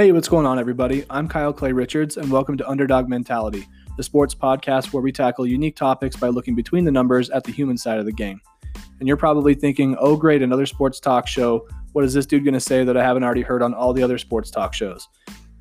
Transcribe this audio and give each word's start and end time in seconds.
Hey, 0.00 0.12
what's 0.12 0.28
going 0.28 0.46
on, 0.46 0.58
everybody? 0.58 1.04
I'm 1.10 1.28
Kyle 1.28 1.52
Clay 1.52 1.72
Richards, 1.72 2.16
and 2.16 2.30
welcome 2.30 2.56
to 2.56 2.66
Underdog 2.66 3.06
Mentality, 3.06 3.68
the 3.98 4.02
sports 4.02 4.34
podcast 4.34 4.94
where 4.94 5.02
we 5.02 5.12
tackle 5.12 5.46
unique 5.46 5.76
topics 5.76 6.16
by 6.16 6.28
looking 6.28 6.54
between 6.54 6.86
the 6.86 6.90
numbers 6.90 7.28
at 7.28 7.44
the 7.44 7.52
human 7.52 7.76
side 7.76 7.98
of 7.98 8.06
the 8.06 8.12
game. 8.12 8.40
And 8.98 9.06
you're 9.06 9.18
probably 9.18 9.52
thinking, 9.52 9.94
oh, 10.00 10.16
great, 10.16 10.40
another 10.40 10.64
sports 10.64 11.00
talk 11.00 11.26
show. 11.26 11.68
What 11.92 12.06
is 12.06 12.14
this 12.14 12.24
dude 12.24 12.44
going 12.44 12.54
to 12.54 12.60
say 12.60 12.82
that 12.82 12.96
I 12.96 13.02
haven't 13.02 13.24
already 13.24 13.42
heard 13.42 13.60
on 13.60 13.74
all 13.74 13.92
the 13.92 14.02
other 14.02 14.16
sports 14.16 14.50
talk 14.50 14.72
shows? 14.72 15.06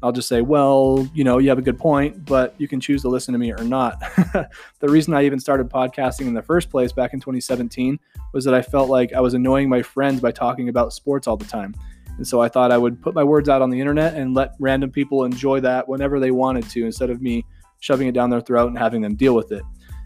I'll 0.02 0.14
just 0.14 0.30
say, 0.30 0.40
well, 0.40 1.06
you 1.14 1.26
know, 1.26 1.40
you 1.40 1.50
have 1.50 1.60
a 1.60 1.62
good 1.62 1.78
point, 1.78 2.24
but 2.24 2.56
you 2.58 2.70
can 2.70 2.80
choose 2.80 3.02
to 3.02 3.10
listen 3.10 3.34
to 3.34 3.38
me 3.38 3.52
or 3.52 3.66
not. 3.66 4.00
the 4.80 4.88
reason 4.88 5.14
I 5.14 5.26
even 5.26 5.42
started 5.42 5.70
podcasting 5.70 6.28
in 6.28 6.34
the 6.34 6.42
first 6.42 6.70
place 6.70 6.94
back 6.94 7.14
in 7.14 7.20
2017 7.20 8.00
was 8.34 8.46
that 8.46 8.54
I 8.54 8.62
felt 8.62 8.90
like 8.90 9.12
I 9.12 9.20
was 9.20 9.34
annoying 9.34 9.68
my 9.68 9.82
friends 9.82 10.22
by 10.22 10.32
talking 10.32 10.70
about 10.70 10.94
sports 10.94 11.28
all 11.28 11.36
the 11.36 11.44
time. 11.44 11.76
And 12.20 12.28
so 12.28 12.42
I 12.42 12.50
thought 12.50 12.74
I 12.74 12.78
would 12.78 13.02
put 13.02 13.16
my 13.16 13.24
words 13.24 13.48
out 13.48 13.62
on 13.62 13.70
the 13.70 13.80
internet 13.80 14.14
and 14.14 14.34
let 14.34 14.52
random 14.60 14.92
people 14.92 15.24
enjoy 15.24 15.62
that 15.62 15.88
whenever 15.88 16.20
they 16.20 16.32
wanted 16.32 16.70
to 16.72 16.86
instead 16.86 17.10
of 17.10 17.22
me 17.22 17.46
shoving 17.80 18.10
it 18.10 18.12
down 18.12 18.30
their 18.30 18.42
throat 18.42 18.68
and 18.68 18.78
having 18.78 19.02
them 19.02 19.16
deal 19.16 19.34
with 19.34 19.54
it. 19.54 19.64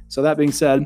So, 0.09 0.21
that 0.21 0.38
being 0.38 0.52
said, 0.52 0.85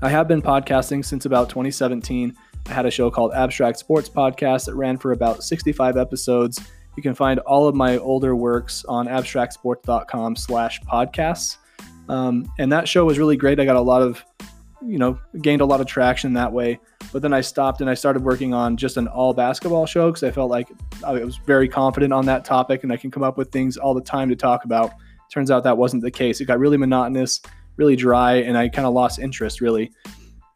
I 0.00 0.08
have 0.08 0.28
been 0.28 0.40
podcasting 0.40 1.04
since 1.04 1.26
about 1.26 1.50
2017. 1.50 2.34
I 2.66 2.72
had 2.72 2.86
a 2.86 2.90
show 2.90 3.10
called 3.10 3.34
Abstract 3.34 3.78
Sports 3.78 4.08
Podcast 4.08 4.64
that 4.64 4.76
ran 4.76 4.96
for 4.96 5.12
about 5.12 5.44
65 5.44 5.98
episodes. 5.98 6.58
You 6.96 7.02
can 7.02 7.14
find 7.14 7.38
all 7.40 7.68
of 7.68 7.74
my 7.74 7.98
older 7.98 8.34
works 8.34 8.82
on 8.86 9.08
abstractsports.com 9.08 10.36
slash 10.36 10.80
podcasts. 10.80 11.58
Um, 12.08 12.50
and 12.58 12.72
that 12.72 12.88
show 12.88 13.04
was 13.04 13.18
really 13.18 13.36
great. 13.36 13.60
I 13.60 13.66
got 13.66 13.76
a 13.76 13.80
lot 13.82 14.00
of, 14.00 14.24
you 14.80 14.96
know, 14.96 15.18
gained 15.42 15.60
a 15.60 15.66
lot 15.66 15.82
of 15.82 15.86
traction 15.86 16.32
that 16.32 16.50
way. 16.50 16.80
But 17.12 17.22
then 17.22 17.32
I 17.32 17.40
stopped 17.40 17.80
and 17.80 17.90
I 17.90 17.94
started 17.94 18.22
working 18.22 18.54
on 18.54 18.76
just 18.76 18.96
an 18.96 19.08
all 19.08 19.34
basketball 19.34 19.86
show 19.86 20.10
because 20.10 20.22
I 20.22 20.30
felt 20.30 20.50
like 20.50 20.68
I 21.04 21.12
was 21.12 21.38
very 21.38 21.68
confident 21.68 22.12
on 22.12 22.26
that 22.26 22.44
topic 22.44 22.84
and 22.84 22.92
I 22.92 22.96
can 22.96 23.10
come 23.10 23.22
up 23.22 23.36
with 23.36 23.50
things 23.50 23.76
all 23.76 23.94
the 23.94 24.00
time 24.00 24.28
to 24.28 24.36
talk 24.36 24.64
about. 24.64 24.92
Turns 25.32 25.50
out 25.50 25.64
that 25.64 25.76
wasn't 25.76 26.02
the 26.02 26.10
case. 26.10 26.40
It 26.40 26.46
got 26.46 26.58
really 26.58 26.76
monotonous, 26.76 27.40
really 27.76 27.96
dry, 27.96 28.34
and 28.34 28.56
I 28.56 28.68
kind 28.68 28.86
of 28.86 28.94
lost 28.94 29.18
interest 29.18 29.60
really. 29.60 29.92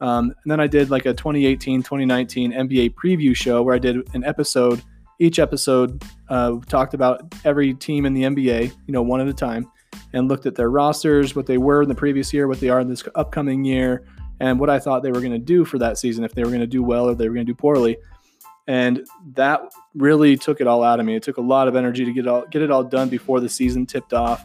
Um, 0.01 0.35
and 0.43 0.51
then 0.51 0.61
I 0.61 0.67
did 0.67 0.91
like 0.91 1.07
a 1.07 1.15
2018 1.15 1.83
2019 1.83 2.53
NBA 2.53 2.95
preview 2.95 3.35
show 3.35 3.63
where 3.63 3.75
I 3.75 3.79
did 3.79 3.97
an 4.15 4.25
episode. 4.25 4.83
Each 5.21 5.39
episode 5.39 6.03
uh, 6.29 6.57
talked 6.69 6.95
about 6.95 7.35
every 7.45 7.73
team 7.73 8.05
in 8.05 8.15
the 8.15 8.23
NBA, 8.23 8.73
you 8.87 8.93
know, 8.93 9.03
one 9.03 9.21
at 9.21 9.29
a 9.29 9.33
time, 9.33 9.71
and 10.13 10.29
looked 10.29 10.47
at 10.47 10.57
their 10.57 10.71
rosters, 10.71 11.37
what 11.37 11.47
they 11.47 11.59
were 11.59 11.83
in 11.83 11.89
the 11.89 11.95
previous 11.95 12.33
year, 12.33 12.49
what 12.49 12.61
they 12.61 12.69
are 12.69 12.81
in 12.81 12.89
this 12.89 13.05
upcoming 13.15 13.65
year, 13.65 14.05
and 14.45 14.61
what 14.61 14.69
I 14.69 14.79
thought 14.79 15.03
they 15.03 15.11
were 15.11 15.21
going 15.21 15.33
to 15.33 15.39
do 15.39 15.65
for 15.65 15.79
that 15.79 15.97
season, 15.97 16.23
if 16.23 16.35
they 16.35 16.45
were 16.45 16.51
going 16.51 16.61
to 16.61 16.67
do 16.67 16.83
well 16.83 17.09
or 17.09 17.15
they 17.15 17.27
were 17.27 17.35
going 17.35 17.47
to 17.47 17.53
do 17.53 17.57
poorly. 17.57 17.97
And 18.67 19.07
that 19.33 19.63
really 19.95 20.37
took 20.37 20.61
it 20.61 20.67
all 20.67 20.83
out 20.83 21.01
of 21.01 21.07
me. 21.07 21.17
It 21.17 21.23
took 21.23 21.39
a 21.39 21.41
lot 21.41 21.67
of 21.67 21.77
energy 21.77 22.05
to 22.05 22.13
get 22.13 22.27
it 22.27 22.29
all 22.29 22.47
get 22.49 22.61
it 22.61 22.71
all 22.71 22.85
done 22.85 23.09
before 23.09 23.41
the 23.41 23.49
season 23.49 23.87
tipped 23.87 24.13
off. 24.13 24.45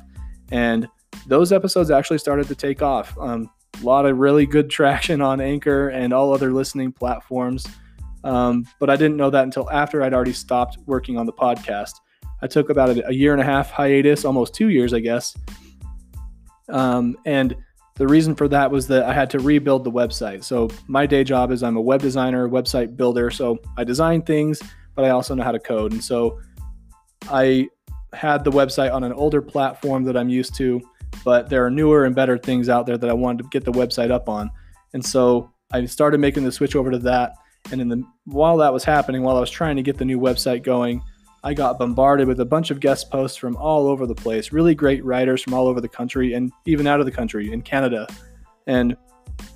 And 0.54 0.88
those 1.28 1.52
episodes 1.52 1.92
actually 1.92 2.20
started 2.20 2.48
to 2.48 2.56
take 2.56 2.82
off. 2.82 3.18
Um, 3.20 3.50
a 3.82 3.84
lot 3.84 4.06
of 4.06 4.18
really 4.18 4.46
good 4.46 4.70
traction 4.78 5.22
on 5.22 5.42
Anchor 5.42 5.90
and 5.90 6.14
all 6.14 6.34
other 6.34 6.54
listening 6.54 6.94
platforms. 6.94 7.68
Um, 8.24 8.66
but 8.80 8.90
I 8.90 8.96
didn't 8.96 9.18
know 9.18 9.30
that 9.30 9.44
until 9.44 9.70
after 9.70 10.02
I'd 10.02 10.14
already 10.14 10.34
stopped 10.34 10.78
working 10.86 11.18
on 11.18 11.26
the 11.26 11.34
podcast. 11.34 11.92
I 12.42 12.48
took 12.48 12.70
about 12.70 12.90
a, 12.92 13.10
a 13.10 13.14
year 13.14 13.34
and 13.34 13.42
a 13.42 13.46
half 13.46 13.70
hiatus, 13.70 14.24
almost 14.24 14.54
two 14.54 14.70
years, 14.70 14.94
I 14.94 15.02
guess. 15.02 15.36
Um, 16.70 17.18
and 17.26 17.54
the 18.00 18.08
reason 18.08 18.34
for 18.34 18.48
that 18.48 18.72
was 18.72 18.88
that 18.88 19.04
I 19.04 19.12
had 19.12 19.30
to 19.32 19.40
rebuild 19.40 19.84
the 19.84 19.92
website. 19.92 20.46
So 20.46 20.70
my 20.88 21.06
day 21.06 21.26
job 21.26 21.52
is 21.52 21.62
I'm 21.62 21.76
a 21.76 21.82
web 21.82 22.02
designer, 22.02 22.48
website 22.48 22.96
builder. 22.96 23.30
So 23.30 23.60
I 23.78 23.84
design 23.84 24.22
things, 24.22 24.62
but 24.96 25.04
I 25.04 25.10
also 25.10 25.36
know 25.36 25.44
how 25.44 25.52
to 25.52 25.60
code. 25.60 25.92
And 25.92 26.02
so 26.02 26.40
I 27.30 27.68
had 28.14 28.46
the 28.46 28.52
website 28.52 28.94
on 28.94 29.04
an 29.04 29.12
older 29.12 29.42
platform 29.42 30.06
that 30.06 30.16
I'm 30.16 30.30
used 30.30 30.56
to, 30.56 30.80
but 31.26 31.50
there 31.50 31.66
are 31.66 31.70
newer 31.70 32.06
and 32.06 32.16
better 32.16 32.38
things 32.38 32.70
out 32.70 32.86
there 32.86 32.98
that 32.98 33.10
I 33.10 33.14
wanted 33.14 33.44
to 33.44 33.50
get 33.50 33.66
the 33.66 33.74
website 33.74 34.12
up 34.12 34.30
on. 34.30 34.50
And 34.94 35.06
so 35.06 35.52
I 35.74 35.84
started 35.84 36.22
making 36.22 36.46
the 36.46 36.54
switch 36.54 36.78
over 36.78 36.92
to 36.92 37.00
that. 37.00 37.34
And 37.70 37.82
in 37.82 37.90
the 37.90 38.02
while 38.24 38.56
that 38.58 38.72
was 38.72 38.86
happening, 38.86 39.24
while 39.24 39.36
I 39.36 39.42
was 39.42 39.52
trying 39.52 39.76
to 39.76 39.84
get 39.84 39.98
the 39.98 40.06
new 40.06 40.22
website 40.22 40.64
going, 40.64 41.04
I 41.44 41.54
got 41.54 41.80
bombarded 41.80 42.28
with 42.28 42.40
a 42.42 42.46
bunch 42.46 42.70
of 42.70 42.80
guest 42.80 43.10
posts 43.10 43.38
from 43.38 43.56
all 43.56 43.88
over 43.88 44.06
the 44.06 44.16
place, 44.16 44.52
really 44.52 44.76
great 44.76 45.04
writers 45.06 45.42
from 45.42 45.54
all 45.54 45.68
over 45.68 45.80
the 45.80 45.88
country 45.88 46.34
and 46.34 46.52
even 46.66 46.86
out 46.86 47.00
of 47.00 47.06
the 47.06 47.12
country 47.12 47.52
in 47.52 47.62
Canada 47.62 48.08
and 48.68 48.96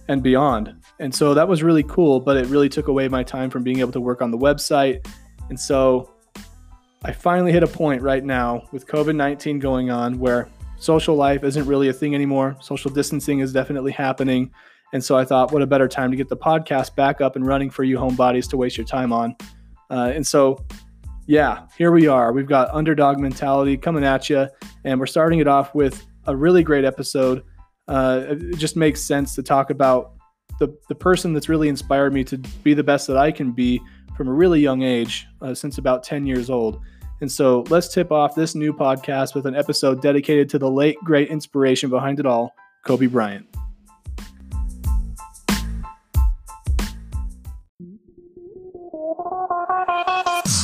and 0.08 0.24
beyond. 0.24 0.76
And 1.00 1.14
so 1.14 1.34
that 1.34 1.48
was 1.48 1.62
really 1.62 1.84
cool, 1.84 2.20
but 2.20 2.38
it 2.38 2.48
really 2.48 2.70
took 2.70 2.88
away 2.88 3.08
my 3.10 3.24
time 3.24 3.50
from 3.50 3.64
being 3.64 3.80
able 3.80 3.92
to 3.92 4.02
work 4.02 4.22
on 4.22 4.32
the 4.32 4.38
website. 4.38 5.06
And 5.50 5.60
so 5.60 6.14
I 7.04 7.12
finally 7.12 7.52
hit 7.52 7.64
a 7.64 7.68
point 7.68 8.02
right 8.02 8.24
now 8.24 8.64
with 8.72 8.88
COVID-19 8.88 9.60
going 9.60 9.92
on 9.92 10.20
where 10.20 10.50
social 10.78 11.16
life 11.16 11.44
isn't 11.44 11.66
really 11.66 11.90
a 11.90 11.94
thing 11.94 12.16
anymore. 12.16 12.56
Social 12.62 12.92
distancing 12.92 13.40
is 13.40 13.52
definitely 13.52 13.92
happening. 13.92 14.52
And 14.94 15.04
so 15.04 15.18
I 15.18 15.26
thought, 15.26 15.52
what 15.52 15.62
a 15.62 15.68
better 15.68 15.88
time 15.88 16.12
to 16.12 16.18
get 16.18 16.30
the 16.30 16.38
podcast 16.38 16.96
back 16.96 17.20
up 17.20 17.36
and 17.36 17.46
running 17.46 17.70
for 17.70 17.84
you 17.84 17.98
homebodies 17.98 18.50
to 18.52 18.58
waste 18.58 18.78
your 18.78 18.86
time 18.86 19.12
on. 19.12 19.36
Uh, 19.90 20.12
and 20.14 20.26
so 20.26 20.64
yeah, 21.26 21.68
here 21.78 21.92
we 21.92 22.08
are. 22.08 22.34
We've 22.34 22.48
got 22.48 22.70
underdog 22.74 23.20
mentality 23.20 23.78
coming 23.78 24.04
at 24.04 24.30
you, 24.30 24.48
and 24.84 25.00
we're 25.00 25.06
starting 25.06 25.40
it 25.40 25.48
off 25.48 25.74
with 25.74 26.06
a 26.26 26.36
really 26.36 26.64
great 26.64 26.86
episode. 26.86 27.44
Uh, 27.88 28.24
it 28.30 28.58
just 28.58 28.76
makes 28.76 29.02
sense 29.02 29.36
to 29.36 29.44
talk 29.44 29.70
about 29.70 30.14
the, 30.60 30.76
the 30.90 30.96
person 30.96 31.34
that's 31.34 31.50
really 31.50 31.70
inspired 31.70 32.14
me 32.14 32.24
to 32.26 32.38
be 32.64 32.74
the 32.74 32.84
best 32.84 33.08
that 33.08 33.18
I 33.18 33.32
can 33.32 33.52
be 33.52 33.82
from 34.16 34.28
a 34.28 34.34
really 34.34 34.60
young 34.60 34.84
age, 34.84 35.28
uh, 35.42 35.54
since 35.54 35.78
about 35.78 36.04
10 36.04 36.26
years 36.26 36.50
old. 36.50 36.80
And 37.22 37.32
so 37.32 37.64
let's 37.70 37.88
tip 37.88 38.12
off 38.12 38.36
this 38.36 38.54
new 38.54 38.74
podcast 38.74 39.34
with 39.34 39.46
an 39.46 39.56
episode 39.56 40.02
dedicated 40.02 40.50
to 40.50 40.60
the 40.60 40.70
late, 40.70 40.98
great 41.04 41.30
inspiration 41.30 41.90
behind 41.90 42.20
it 42.20 42.26
all, 42.26 42.54
Kobe 42.86 43.08
Bryant. 43.08 43.48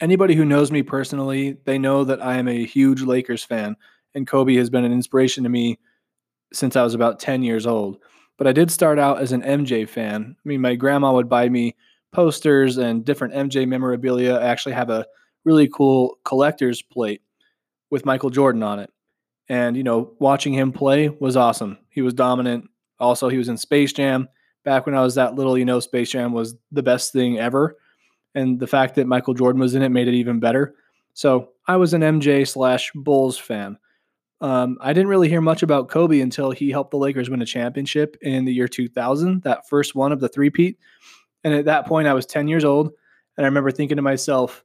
Anybody 0.00 0.34
who 0.34 0.44
knows 0.44 0.70
me 0.70 0.82
personally, 0.82 1.56
they 1.64 1.78
know 1.78 2.04
that 2.04 2.22
I 2.22 2.36
am 2.36 2.48
a 2.48 2.66
huge 2.66 3.00
Lakers 3.00 3.42
fan, 3.42 3.76
and 4.14 4.26
Kobe 4.26 4.54
has 4.56 4.68
been 4.68 4.84
an 4.84 4.92
inspiration 4.92 5.42
to 5.44 5.48
me 5.48 5.78
since 6.52 6.76
I 6.76 6.82
was 6.82 6.92
about 6.92 7.18
10 7.18 7.42
years 7.42 7.66
old. 7.66 7.98
But 8.36 8.46
I 8.46 8.52
did 8.52 8.70
start 8.70 8.98
out 8.98 9.20
as 9.20 9.32
an 9.32 9.40
MJ 9.40 9.88
fan. 9.88 10.36
I 10.38 10.48
mean, 10.48 10.60
my 10.60 10.74
grandma 10.74 11.14
would 11.14 11.30
buy 11.30 11.48
me 11.48 11.76
posters 12.12 12.76
and 12.76 13.06
different 13.06 13.32
MJ 13.32 13.66
memorabilia. 13.66 14.34
I 14.34 14.44
actually 14.44 14.74
have 14.74 14.90
a 14.90 15.06
really 15.44 15.66
cool 15.66 16.18
collector's 16.24 16.82
plate 16.82 17.22
with 17.90 18.04
Michael 18.04 18.30
Jordan 18.30 18.62
on 18.62 18.78
it. 18.78 18.90
And, 19.48 19.78
you 19.78 19.82
know, 19.82 20.12
watching 20.18 20.52
him 20.52 20.72
play 20.72 21.08
was 21.08 21.36
awesome. 21.36 21.78
He 21.88 22.02
was 22.02 22.12
dominant. 22.12 22.68
Also, 22.98 23.30
he 23.30 23.38
was 23.38 23.48
in 23.48 23.56
Space 23.56 23.94
Jam. 23.94 24.28
Back 24.62 24.84
when 24.84 24.94
I 24.94 25.02
was 25.02 25.14
that 25.14 25.36
little, 25.36 25.56
you 25.56 25.64
know, 25.64 25.80
Space 25.80 26.10
Jam 26.10 26.32
was 26.32 26.56
the 26.70 26.82
best 26.82 27.12
thing 27.12 27.38
ever 27.38 27.78
and 28.36 28.60
the 28.60 28.66
fact 28.66 28.94
that 28.94 29.08
Michael 29.08 29.34
Jordan 29.34 29.60
was 29.60 29.74
in 29.74 29.82
it 29.82 29.88
made 29.88 30.06
it 30.06 30.14
even 30.14 30.38
better. 30.38 30.74
So 31.14 31.48
I 31.66 31.76
was 31.76 31.94
an 31.94 32.02
MJ 32.02 32.46
slash 32.46 32.92
Bulls 32.94 33.38
fan. 33.38 33.78
Um, 34.42 34.76
I 34.82 34.92
didn't 34.92 35.08
really 35.08 35.30
hear 35.30 35.40
much 35.40 35.62
about 35.62 35.88
Kobe 35.88 36.20
until 36.20 36.50
he 36.50 36.70
helped 36.70 36.90
the 36.90 36.98
Lakers 36.98 37.30
win 37.30 37.40
a 37.40 37.46
championship 37.46 38.18
in 38.20 38.44
the 38.44 38.52
year 38.52 38.68
2000, 38.68 39.42
that 39.42 39.66
first 39.66 39.94
one 39.94 40.12
of 40.12 40.20
the 40.20 40.28
three-peat. 40.28 40.78
And 41.42 41.54
at 41.54 41.64
that 41.64 41.86
point, 41.86 42.06
I 42.06 42.12
was 42.12 42.26
10 42.26 42.46
years 42.46 42.64
old, 42.64 42.92
and 43.36 43.46
I 43.46 43.48
remember 43.48 43.70
thinking 43.70 43.96
to 43.96 44.02
myself, 44.02 44.62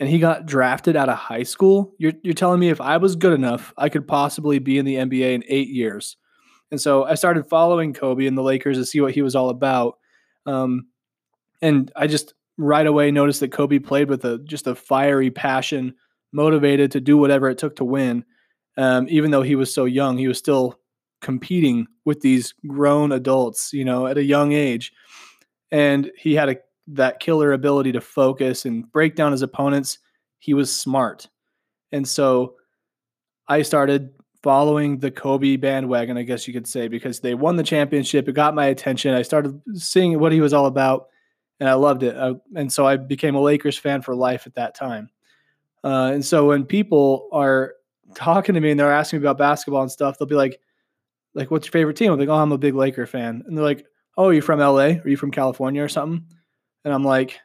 and 0.00 0.08
he 0.08 0.18
got 0.18 0.44
drafted 0.44 0.96
out 0.96 1.08
of 1.08 1.16
high 1.16 1.44
school. 1.44 1.94
You're, 1.98 2.14
you're 2.24 2.34
telling 2.34 2.58
me 2.58 2.70
if 2.70 2.80
I 2.80 2.96
was 2.96 3.14
good 3.14 3.32
enough, 3.32 3.72
I 3.78 3.88
could 3.88 4.08
possibly 4.08 4.58
be 4.58 4.78
in 4.78 4.84
the 4.84 4.96
NBA 4.96 5.34
in 5.34 5.44
eight 5.46 5.68
years. 5.68 6.16
And 6.72 6.80
so 6.80 7.04
I 7.04 7.14
started 7.14 7.46
following 7.46 7.92
Kobe 7.92 8.26
and 8.26 8.36
the 8.36 8.42
Lakers 8.42 8.78
to 8.78 8.86
see 8.86 9.00
what 9.00 9.14
he 9.14 9.22
was 9.22 9.36
all 9.36 9.50
about. 9.50 9.98
Um, 10.46 10.88
and 11.60 11.92
I 11.94 12.08
just 12.08 12.34
right 12.62 12.86
away 12.86 13.10
noticed 13.10 13.40
that 13.40 13.52
Kobe 13.52 13.78
played 13.78 14.08
with 14.08 14.24
a 14.24 14.38
just 14.38 14.66
a 14.66 14.74
fiery 14.74 15.30
passion, 15.30 15.94
motivated 16.32 16.90
to 16.92 17.00
do 17.00 17.18
whatever 17.18 17.50
it 17.50 17.58
took 17.58 17.76
to 17.76 17.84
win. 17.84 18.24
Um, 18.76 19.06
even 19.10 19.30
though 19.30 19.42
he 19.42 19.56
was 19.56 19.72
so 19.72 19.84
young, 19.84 20.16
he 20.16 20.28
was 20.28 20.38
still 20.38 20.78
competing 21.20 21.86
with 22.04 22.20
these 22.20 22.54
grown 22.66 23.12
adults, 23.12 23.72
you 23.72 23.84
know, 23.84 24.06
at 24.06 24.18
a 24.18 24.24
young 24.24 24.52
age. 24.52 24.92
And 25.70 26.10
he 26.16 26.34
had 26.34 26.48
a 26.48 26.56
that 26.88 27.20
killer 27.20 27.52
ability 27.52 27.92
to 27.92 28.00
focus 28.00 28.64
and 28.64 28.90
break 28.92 29.14
down 29.14 29.32
his 29.32 29.42
opponents. 29.42 29.98
He 30.38 30.54
was 30.54 30.74
smart. 30.74 31.28
And 31.92 32.06
so 32.06 32.54
I 33.48 33.62
started 33.62 34.10
following 34.42 34.98
the 34.98 35.10
Kobe 35.10 35.56
bandwagon, 35.56 36.16
I 36.16 36.22
guess 36.22 36.48
you 36.48 36.52
could 36.52 36.66
say, 36.66 36.88
because 36.88 37.20
they 37.20 37.34
won 37.34 37.56
the 37.56 37.62
championship. 37.62 38.28
It 38.28 38.32
got 38.32 38.54
my 38.54 38.66
attention. 38.66 39.14
I 39.14 39.22
started 39.22 39.60
seeing 39.74 40.18
what 40.18 40.32
he 40.32 40.40
was 40.40 40.52
all 40.52 40.66
about 40.66 41.06
and 41.60 41.68
I 41.68 41.74
loved 41.74 42.02
it. 42.02 42.16
I, 42.16 42.34
and 42.56 42.72
so 42.72 42.86
I 42.86 42.96
became 42.96 43.34
a 43.34 43.40
Lakers 43.40 43.78
fan 43.78 44.02
for 44.02 44.14
life 44.14 44.46
at 44.46 44.54
that 44.54 44.74
time. 44.74 45.10
Uh, 45.84 46.10
and 46.14 46.24
so 46.24 46.48
when 46.48 46.64
people 46.64 47.28
are 47.32 47.74
talking 48.14 48.54
to 48.54 48.60
me 48.60 48.70
and 48.70 48.78
they're 48.78 48.92
asking 48.92 49.20
me 49.20 49.24
about 49.24 49.38
basketball 49.38 49.82
and 49.82 49.90
stuff, 49.90 50.18
they'll 50.18 50.28
be 50.28 50.34
like, 50.34 50.60
like, 51.34 51.50
what's 51.50 51.66
your 51.66 51.72
favorite 51.72 51.96
team? 51.96 52.12
I'm 52.12 52.18
like, 52.18 52.28
oh, 52.28 52.34
I'm 52.34 52.52
a 52.52 52.58
big 52.58 52.74
Laker 52.74 53.06
fan. 53.06 53.42
And 53.46 53.56
they're 53.56 53.64
like, 53.64 53.86
oh, 54.16 54.26
are 54.26 54.32
you 54.32 54.42
from 54.42 54.60
LA? 54.60 54.98
Are 55.00 55.08
you 55.08 55.16
from 55.16 55.30
California 55.30 55.82
or 55.82 55.88
something? 55.88 56.26
And 56.84 56.92
I'm 56.92 57.04
like, 57.04 57.38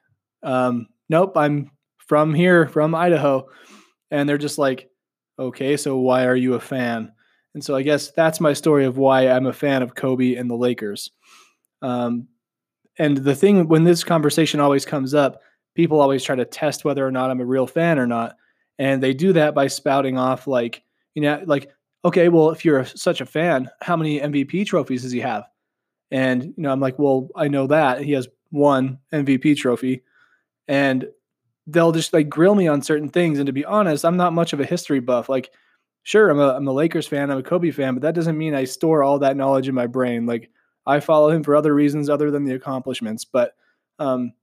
um, 0.44 0.88
nope, 1.10 1.38
I'm 1.38 1.72
from 1.98 2.34
here, 2.34 2.68
from 2.68 2.96
Idaho. 2.96 3.48
And 4.12 4.28
they're 4.28 4.38
just 4.38 4.58
like, 4.58 4.90
okay, 5.40 5.78
so 5.78 5.98
why 5.98 6.26
are 6.26 6.36
you 6.36 6.56
a 6.56 6.60
fan? 6.60 7.12
And 7.54 7.64
so 7.64 7.76
I 7.76 7.82
guess 7.82 8.12
that's 8.12 8.40
my 8.40 8.54
story 8.54 8.86
of 8.86 8.98
why 8.98 9.30
I'm 9.30 9.46
a 9.46 9.54
fan 9.54 9.82
of 9.82 9.96
Kobe 9.96 10.36
and 10.36 10.50
the 10.50 10.56
Lakers. 10.56 11.12
Um, 11.82 12.28
and 13.00 13.18
the 13.18 13.36
thing 13.36 13.68
when 13.68 13.84
this 13.84 14.04
conversation 14.04 14.60
always 14.60 14.86
comes 14.86 15.14
up, 15.14 15.42
people 15.76 16.02
always 16.02 16.24
try 16.24 16.36
to 16.36 16.46
test 16.46 16.86
whether 16.86 17.06
or 17.06 17.12
not 17.12 17.30
I'm 17.30 17.42
a 17.42 17.46
real 17.46 17.68
fan 17.68 18.00
or 18.00 18.08
not. 18.08 18.36
And 18.80 19.02
they 19.02 19.14
do 19.14 19.34
that 19.34 19.56
by 19.56 19.68
spouting 19.68 20.18
off 20.18 20.48
like, 20.48 20.84
you 21.14 21.22
know, 21.22 21.42
like, 21.46 21.72
okay, 22.06 22.30
well, 22.30 22.52
if 22.52 22.64
you're 22.64 22.86
such 22.86 23.22
a 23.22 23.26
fan, 23.26 23.70
how 23.82 23.96
many 23.96 24.20
MVP 24.20 24.66
trophies 24.66 25.04
does 25.04 25.12
he 25.12 25.20
have? 25.20 25.46
And, 26.12 26.44
you 26.44 26.54
know, 26.58 26.72
I'm 26.72 26.80
like, 26.80 26.98
well, 26.98 27.30
I 27.36 27.48
know 27.48 27.68
that 27.68 28.02
he 28.02 28.14
has 28.14 28.28
one 28.50 29.00
MVP 29.14 29.58
trophy. 29.58 30.04
And 30.68 31.08
they'll 31.66 31.92
just 31.92 32.14
like 32.14 32.30
grill 32.30 32.56
me 32.56 32.68
on 32.68 32.82
certain 32.82 33.10
things. 33.10 33.40
And 33.40 33.48
to 33.48 33.54
be 33.54 33.66
honest, 33.66 34.06
I'm 34.06 34.18
not 34.18 34.34
much 34.34 34.54
of 34.54 34.60
a 34.60 34.66
history 34.66 35.00
buff. 35.00 35.28
Like, 35.28 35.52
sure, 36.04 36.30
I'm 36.30 36.40
a, 36.40 36.56
I'm 36.56 36.68
a 36.68 36.72
Lakers 36.72 37.08
fan, 37.08 37.30
I'm 37.30 37.40
a 37.40 37.44
Kobe 37.44 37.72
fan, 37.72 37.94
but 37.94 38.02
that 38.04 38.16
doesn't 38.16 38.38
mean 38.38 38.56
I 38.56 38.64
store 38.64 39.04
all 39.04 39.20
that 39.20 39.38
knowledge 39.38 39.68
in 39.68 39.76
my 39.76 39.88
brain. 39.88 40.26
Like, 40.26 40.50
I 40.88 41.00
follow 41.00 41.30
him 41.30 41.44
for 41.44 41.56
other 41.56 41.74
reasons 41.74 42.10
other 42.10 42.32
than 42.32 42.46
the 42.46 42.56
accomplishments. 42.56 43.26
But, 43.26 43.54
um, 44.00 44.34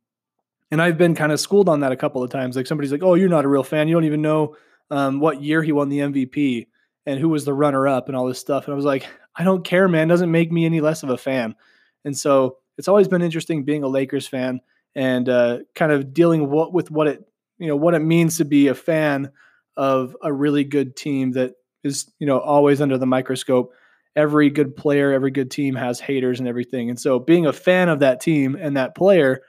and 0.71 0.81
I've 0.81 0.99
been 0.99 1.15
kind 1.15 1.33
of 1.33 1.41
schooled 1.41 1.69
on 1.69 1.81
that 1.81 1.93
a 1.93 1.97
couple 1.97 2.23
of 2.23 2.31
times. 2.31 2.57
Like 2.57 2.67
somebody's 2.67 2.93
like, 2.93 3.03
"Oh, 3.03 3.15
you're 3.15 3.29
not 3.29 3.45
a 3.45 3.49
real 3.49 3.63
fan. 3.63 3.89
You 3.89 3.95
don't 3.95 4.05
even 4.05 4.23
know 4.23 4.57
um, 4.91 5.21
what 5.21 5.43
year 5.43 5.63
he 5.63 5.73
won 5.73 5.89
the 5.89 5.99
MVP 5.99 6.67
and 7.07 7.19
who 7.19 7.29
was 7.29 7.45
the 7.45 7.55
runner 7.55 7.89
up 7.89 8.09
and 8.09 8.17
all 8.17 8.27
this 8.27 8.39
stuff." 8.39 8.65
And 8.65 8.73
I 8.73 8.77
was 8.77 8.85
like, 8.85 9.07
"I 9.37 9.45
don't 9.45 9.65
care, 9.65 9.89
man. 9.89 10.09
It 10.09 10.13
doesn't 10.13 10.31
make 10.31 10.53
me 10.53 10.65
any 10.67 10.81
less 10.81 11.03
of 11.03 11.11
a 11.11 11.19
fan." 11.19 11.55
And 12.05 12.17
so 12.17 12.59
it's 12.77 12.89
always 12.89 13.09
been 13.09 13.23
interesting 13.23 13.65
being 13.65 13.83
a 13.83 13.89
Lakers 13.89 14.27
fan 14.27 14.61
and 14.95 15.29
uh, 15.29 15.59
kind 15.75 15.93
of 15.93 16.13
dealing 16.13 16.51
what, 16.51 16.73
with 16.73 16.91
what 16.91 17.07
it 17.09 17.25
you 17.59 17.69
know 17.69 17.77
what 17.77 17.95
it 17.95 18.01
means 18.01 18.39
to 18.39 18.45
be 18.45 18.69
a 18.69 18.75
fan 18.75 19.31
of 19.77 20.17
a 20.23 20.33
really 20.33 20.65
good 20.65 20.97
team 20.97 21.33
that 21.33 21.55
is 21.83 22.11
you 22.19 22.27
know 22.27 22.39
always 22.39 22.81
under 22.81 22.99
the 22.99 23.07
microscope 23.07 23.73
every 24.17 24.51
good 24.51 24.77
player 24.77 25.13
every 25.13 25.31
good 25.31 25.51
team 25.51 25.75
has 25.75 26.01
haters 26.01 26.39
and 26.39 26.49
everything. 26.49 26.89
And 26.89 26.99
so 26.99 27.19
being 27.19 27.47
a 27.47 27.53
fan 27.53 27.89
of 27.89 28.01
that 28.01 28.21
team 28.21 28.57
and 28.59 28.77
that 28.77 28.95
player 28.95 29.43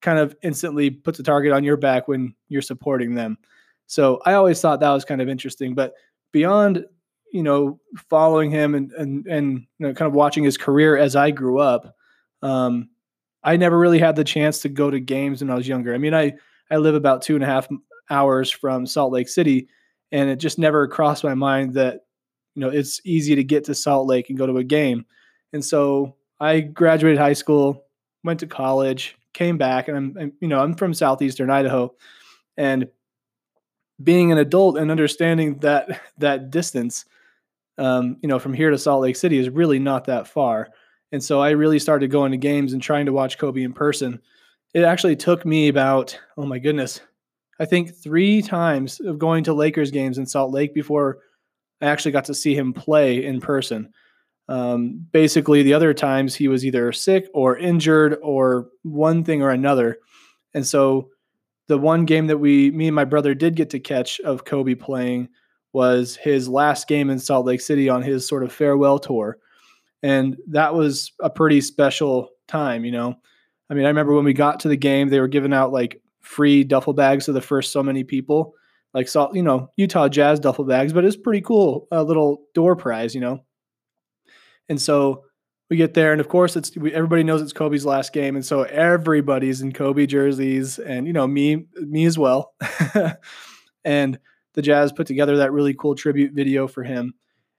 kind 0.00 0.18
of 0.18 0.34
instantly 0.42 0.90
puts 0.90 1.18
a 1.18 1.22
target 1.22 1.52
on 1.52 1.64
your 1.64 1.76
back 1.76 2.08
when 2.08 2.34
you're 2.48 2.62
supporting 2.62 3.14
them. 3.14 3.38
So 3.86 4.20
i 4.24 4.34
always 4.34 4.60
thought 4.60 4.80
that 4.80 4.90
was 4.90 5.04
kind 5.04 5.20
of 5.20 5.28
interesting 5.28 5.74
but 5.74 5.92
beyond 6.32 6.86
you 7.30 7.42
know 7.42 7.78
following 8.08 8.50
him 8.50 8.74
and 8.74 8.92
and 8.92 9.26
and 9.26 9.66
you 9.78 9.86
know, 9.86 9.92
kind 9.92 10.06
of 10.06 10.14
watching 10.14 10.44
his 10.44 10.56
career 10.56 10.96
as 10.96 11.14
i 11.16 11.30
grew 11.30 11.58
up 11.58 11.94
um, 12.42 12.88
i 13.42 13.56
never 13.56 13.78
really 13.78 13.98
had 13.98 14.16
the 14.16 14.24
chance 14.24 14.60
to 14.60 14.68
go 14.68 14.90
to 14.90 15.00
games 15.00 15.42
when 15.42 15.50
i 15.50 15.54
was 15.54 15.68
younger. 15.68 15.94
I 15.94 15.98
mean 15.98 16.14
i 16.14 16.32
I 16.70 16.76
live 16.76 16.94
about 16.94 17.20
two 17.20 17.34
and 17.34 17.44
a 17.44 17.46
half 17.46 17.68
hours 18.08 18.50
from 18.50 18.86
Salt 18.86 19.12
Lake 19.12 19.28
City, 19.28 19.68
and 20.10 20.30
it 20.30 20.36
just 20.36 20.58
never 20.58 20.88
crossed 20.88 21.22
my 21.22 21.34
mind 21.34 21.74
that 21.74 22.00
you 22.54 22.60
know 22.60 22.68
it's 22.68 23.00
easy 23.04 23.34
to 23.34 23.44
get 23.44 23.64
to 23.64 23.74
Salt 23.74 24.06
Lake 24.06 24.28
and 24.28 24.38
go 24.38 24.46
to 24.46 24.58
a 24.58 24.64
game. 24.64 25.04
And 25.52 25.64
so 25.64 26.16
I 26.40 26.60
graduated 26.60 27.18
high 27.18 27.32
school, 27.32 27.84
went 28.24 28.40
to 28.40 28.46
college, 28.46 29.16
came 29.34 29.58
back, 29.58 29.88
and 29.88 29.96
I'm, 29.96 30.16
I'm 30.18 30.32
you 30.40 30.48
know 30.48 30.60
I'm 30.60 30.74
from 30.74 30.94
southeastern 30.94 31.50
Idaho, 31.50 31.94
and 32.56 32.88
being 34.02 34.32
an 34.32 34.38
adult 34.38 34.78
and 34.78 34.90
understanding 34.90 35.58
that 35.58 36.00
that 36.18 36.50
distance, 36.50 37.04
um, 37.78 38.16
you 38.22 38.28
know, 38.28 38.38
from 38.38 38.54
here 38.54 38.70
to 38.70 38.78
Salt 38.78 39.02
Lake 39.02 39.16
City 39.16 39.38
is 39.38 39.48
really 39.48 39.78
not 39.78 40.06
that 40.06 40.26
far. 40.26 40.68
And 41.12 41.22
so 41.22 41.40
I 41.40 41.50
really 41.50 41.78
started 41.78 42.10
going 42.10 42.32
to 42.32 42.38
games 42.38 42.72
and 42.72 42.80
trying 42.80 43.04
to 43.04 43.12
watch 43.12 43.36
Kobe 43.36 43.62
in 43.62 43.74
person 43.74 44.20
it 44.74 44.84
actually 44.84 45.16
took 45.16 45.44
me 45.44 45.68
about, 45.68 46.18
oh 46.36 46.46
my 46.46 46.58
goodness, 46.58 47.00
I 47.60 47.66
think 47.66 47.94
three 47.94 48.42
times 48.42 49.00
of 49.00 49.18
going 49.18 49.44
to 49.44 49.52
Lakers 49.52 49.90
games 49.90 50.18
in 50.18 50.26
Salt 50.26 50.50
Lake 50.50 50.74
before 50.74 51.18
I 51.82 51.86
actually 51.86 52.12
got 52.12 52.24
to 52.26 52.34
see 52.34 52.54
him 52.54 52.72
play 52.72 53.24
in 53.24 53.40
person. 53.40 53.92
Um, 54.48 55.06
basically, 55.12 55.62
the 55.62 55.74
other 55.74 55.92
times 55.92 56.34
he 56.34 56.48
was 56.48 56.64
either 56.64 56.92
sick 56.92 57.28
or 57.34 57.56
injured 57.56 58.18
or 58.22 58.68
one 58.82 59.24
thing 59.24 59.42
or 59.42 59.50
another. 59.50 59.98
And 60.54 60.66
so 60.66 61.10
the 61.68 61.78
one 61.78 62.04
game 62.04 62.26
that 62.28 62.38
we, 62.38 62.70
me 62.70 62.88
and 62.88 62.94
my 62.94 63.04
brother 63.04 63.34
did 63.34 63.56
get 63.56 63.70
to 63.70 63.80
catch 63.80 64.20
of 64.20 64.44
Kobe 64.44 64.74
playing 64.74 65.28
was 65.72 66.16
his 66.16 66.48
last 66.48 66.86
game 66.86 67.10
in 67.10 67.18
Salt 67.18 67.46
Lake 67.46 67.60
City 67.60 67.88
on 67.88 68.02
his 68.02 68.26
sort 68.26 68.42
of 68.42 68.52
farewell 68.52 68.98
tour. 68.98 69.38
And 70.02 70.36
that 70.48 70.74
was 70.74 71.12
a 71.20 71.30
pretty 71.30 71.60
special 71.60 72.28
time, 72.48 72.84
you 72.84 72.92
know. 72.92 73.16
I 73.70 73.74
mean, 73.74 73.84
I 73.84 73.88
remember 73.88 74.14
when 74.14 74.24
we 74.24 74.34
got 74.34 74.60
to 74.60 74.68
the 74.68 74.76
game, 74.76 75.08
they 75.08 75.20
were 75.20 75.28
giving 75.28 75.54
out 75.54 75.72
like 75.72 76.00
free 76.20 76.64
duffel 76.64 76.92
bags 76.92 77.24
to 77.24 77.32
the 77.32 77.40
first 77.40 77.72
so 77.72 77.82
many 77.82 78.04
people, 78.04 78.54
like 78.94 79.08
saw 79.08 79.32
you 79.32 79.42
know 79.42 79.70
Utah 79.76 80.08
Jazz 80.08 80.40
duffel 80.40 80.64
bags, 80.64 80.92
but 80.92 81.04
it's 81.04 81.16
pretty 81.16 81.40
cool, 81.40 81.88
a 81.90 82.02
little 82.02 82.42
door 82.54 82.76
prize, 82.76 83.14
you 83.14 83.20
know. 83.20 83.40
And 84.68 84.80
so 84.80 85.24
we 85.70 85.76
get 85.76 85.94
there, 85.94 86.12
and 86.12 86.20
of 86.20 86.28
course, 86.28 86.56
it's 86.56 86.76
we, 86.76 86.92
everybody 86.92 87.24
knows 87.24 87.42
it's 87.42 87.52
Kobe's 87.52 87.86
last 87.86 88.12
game, 88.12 88.36
and 88.36 88.44
so 88.44 88.62
everybody's 88.62 89.62
in 89.62 89.72
Kobe 89.72 90.06
jerseys, 90.06 90.78
and 90.78 91.06
you 91.06 91.12
know 91.12 91.26
me, 91.26 91.66
me 91.76 92.04
as 92.04 92.18
well. 92.18 92.54
and 93.84 94.18
the 94.54 94.62
Jazz 94.62 94.92
put 94.92 95.06
together 95.06 95.38
that 95.38 95.52
really 95.52 95.74
cool 95.74 95.94
tribute 95.94 96.32
video 96.32 96.68
for 96.68 96.82
him, 96.82 97.14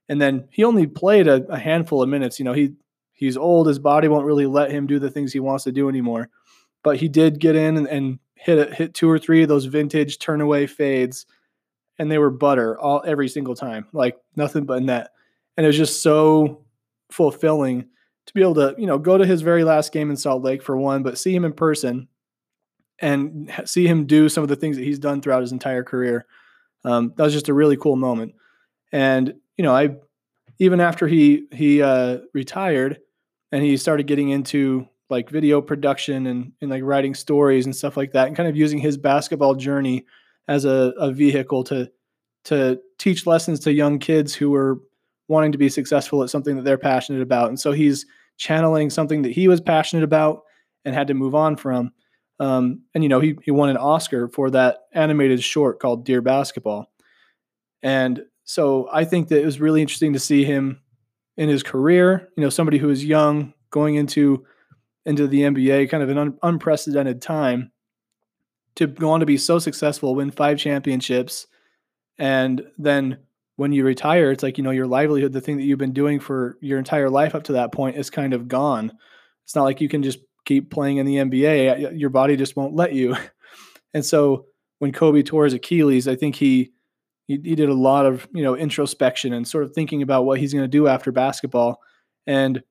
and 0.08 0.20
then 0.20 0.48
he 0.50 0.64
only 0.64 0.86
played 0.86 1.26
a, 1.26 1.44
a 1.48 1.58
handful 1.58 2.02
of 2.02 2.08
minutes. 2.08 2.38
You 2.38 2.44
know, 2.44 2.52
he 2.52 2.74
He's 3.14 3.36
old. 3.36 3.68
His 3.68 3.78
body 3.78 4.08
won't 4.08 4.26
really 4.26 4.46
let 4.46 4.70
him 4.70 4.86
do 4.86 4.98
the 4.98 5.10
things 5.10 5.32
he 5.32 5.40
wants 5.40 5.64
to 5.64 5.72
do 5.72 5.88
anymore. 5.88 6.28
But 6.82 6.98
he 6.98 7.08
did 7.08 7.38
get 7.38 7.56
in 7.56 7.76
and, 7.76 7.86
and 7.86 8.18
hit 8.34 8.58
a, 8.58 8.74
hit 8.74 8.94
two 8.94 9.10
or 9.10 9.18
three 9.18 9.42
of 9.42 9.48
those 9.48 9.64
vintage 9.66 10.18
turn 10.18 10.40
away 10.40 10.66
fades, 10.66 11.26
and 11.98 12.10
they 12.10 12.18
were 12.18 12.30
butter 12.30 12.78
all 12.78 13.02
every 13.06 13.28
single 13.28 13.54
time, 13.54 13.86
like 13.92 14.16
nothing 14.36 14.64
but 14.64 14.82
net. 14.82 15.10
And 15.56 15.64
it 15.64 15.68
was 15.68 15.76
just 15.76 16.02
so 16.02 16.64
fulfilling 17.10 17.86
to 18.26 18.34
be 18.34 18.42
able 18.42 18.54
to 18.54 18.74
you 18.78 18.86
know 18.86 18.98
go 18.98 19.18
to 19.18 19.26
his 19.26 19.42
very 19.42 19.64
last 19.64 19.92
game 19.92 20.10
in 20.10 20.16
Salt 20.16 20.42
Lake 20.42 20.62
for 20.62 20.76
one, 20.76 21.02
but 21.02 21.18
see 21.18 21.34
him 21.34 21.44
in 21.44 21.52
person 21.52 22.08
and 23.00 23.52
see 23.64 23.86
him 23.86 24.06
do 24.06 24.28
some 24.28 24.42
of 24.42 24.48
the 24.48 24.56
things 24.56 24.76
that 24.76 24.84
he's 24.84 24.98
done 24.98 25.20
throughout 25.20 25.42
his 25.42 25.52
entire 25.52 25.82
career. 25.82 26.26
Um, 26.84 27.12
that 27.16 27.24
was 27.24 27.32
just 27.32 27.48
a 27.48 27.54
really 27.54 27.76
cool 27.76 27.96
moment. 27.96 28.34
And 28.92 29.34
you 29.56 29.64
know, 29.64 29.74
I 29.74 29.96
even 30.58 30.80
after 30.80 31.06
he 31.06 31.46
he 31.52 31.82
uh, 31.82 32.18
retired, 32.32 33.00
and 33.52 33.62
he 33.62 33.76
started 33.76 34.06
getting 34.06 34.30
into 34.30 34.88
like 35.10 35.30
video 35.30 35.60
production 35.60 36.26
and, 36.26 36.52
and 36.60 36.70
like 36.70 36.82
writing 36.82 37.14
stories 37.14 37.66
and 37.66 37.76
stuff 37.76 37.96
like 37.96 38.12
that 38.12 38.26
and 38.26 38.36
kind 38.36 38.48
of 38.48 38.56
using 38.56 38.78
his 38.78 38.96
basketball 38.96 39.54
journey 39.54 40.04
as 40.48 40.64
a, 40.64 40.92
a 40.98 41.12
vehicle 41.12 41.64
to 41.64 41.90
to 42.44 42.78
teach 42.98 43.26
lessons 43.26 43.60
to 43.60 43.72
young 43.72 43.98
kids 43.98 44.34
who 44.34 44.54
are 44.54 44.78
wanting 45.28 45.52
to 45.52 45.58
be 45.58 45.68
successful 45.68 46.22
at 46.22 46.28
something 46.28 46.56
that 46.56 46.62
they're 46.62 46.78
passionate 46.78 47.22
about 47.22 47.48
and 47.48 47.58
so 47.58 47.72
he's 47.72 48.06
channeling 48.36 48.90
something 48.90 49.22
that 49.22 49.32
he 49.32 49.48
was 49.48 49.60
passionate 49.60 50.04
about 50.04 50.42
and 50.84 50.94
had 50.94 51.06
to 51.06 51.14
move 51.14 51.34
on 51.34 51.56
from 51.56 51.92
um, 52.40 52.82
and 52.94 53.02
you 53.02 53.08
know 53.08 53.20
he, 53.20 53.36
he 53.42 53.50
won 53.50 53.68
an 53.68 53.76
oscar 53.76 54.28
for 54.28 54.50
that 54.50 54.78
animated 54.92 55.42
short 55.42 55.80
called 55.80 56.04
dear 56.04 56.20
basketball 56.20 56.90
and 57.82 58.22
so 58.44 58.88
i 58.92 59.04
think 59.04 59.28
that 59.28 59.40
it 59.40 59.46
was 59.46 59.60
really 59.60 59.80
interesting 59.80 60.12
to 60.12 60.18
see 60.18 60.44
him 60.44 60.80
in 61.36 61.48
his 61.48 61.62
career. 61.62 62.28
You 62.36 62.42
know, 62.42 62.50
somebody 62.50 62.78
who 62.78 62.90
is 62.90 63.04
young 63.04 63.54
going 63.70 63.96
into 63.96 64.44
into 65.06 65.26
the 65.26 65.42
NBA, 65.42 65.90
kind 65.90 66.02
of 66.02 66.08
an 66.08 66.18
un- 66.18 66.38
unprecedented 66.42 67.20
time 67.20 67.70
to 68.76 68.86
go 68.86 69.10
on 69.10 69.20
to 69.20 69.26
be 69.26 69.36
so 69.36 69.58
successful, 69.58 70.14
win 70.14 70.30
five 70.30 70.58
championships, 70.58 71.46
and 72.18 72.62
then 72.78 73.18
when 73.56 73.72
you 73.72 73.84
retire, 73.84 74.32
it's 74.32 74.42
like 74.42 74.58
you 74.58 74.64
know 74.64 74.70
your 74.70 74.86
livelihood, 74.86 75.32
the 75.32 75.40
thing 75.40 75.56
that 75.56 75.64
you've 75.64 75.78
been 75.78 75.92
doing 75.92 76.18
for 76.18 76.58
your 76.60 76.78
entire 76.78 77.10
life 77.10 77.34
up 77.34 77.44
to 77.44 77.52
that 77.52 77.72
point, 77.72 77.96
is 77.96 78.10
kind 78.10 78.32
of 78.34 78.48
gone. 78.48 78.92
It's 79.44 79.54
not 79.54 79.64
like 79.64 79.80
you 79.80 79.88
can 79.88 80.02
just 80.02 80.18
keep 80.44 80.70
playing 80.70 80.96
in 80.96 81.06
the 81.06 81.16
NBA; 81.16 81.98
your 81.98 82.10
body 82.10 82.36
just 82.36 82.56
won't 82.56 82.74
let 82.74 82.92
you. 82.92 83.16
And 83.94 84.04
so 84.04 84.46
when 84.80 84.90
Kobe 84.90 85.22
tore 85.22 85.44
his 85.44 85.54
Achilles, 85.54 86.08
I 86.08 86.16
think 86.16 86.34
he 86.34 86.72
he, 87.26 87.40
he 87.42 87.54
did 87.54 87.68
a 87.68 87.74
lot 87.74 88.06
of 88.06 88.28
you 88.34 88.42
know 88.42 88.56
introspection 88.56 89.32
and 89.32 89.46
sort 89.46 89.64
of 89.64 89.72
thinking 89.72 90.02
about 90.02 90.24
what 90.24 90.38
he's 90.40 90.52
going 90.52 90.64
to 90.64 90.68
do 90.68 90.88
after 90.88 91.12
basketball 91.12 91.80
and 92.26 92.62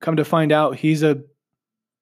come 0.00 0.16
to 0.16 0.24
find 0.24 0.52
out 0.52 0.76
he's 0.76 1.02
a 1.02 1.22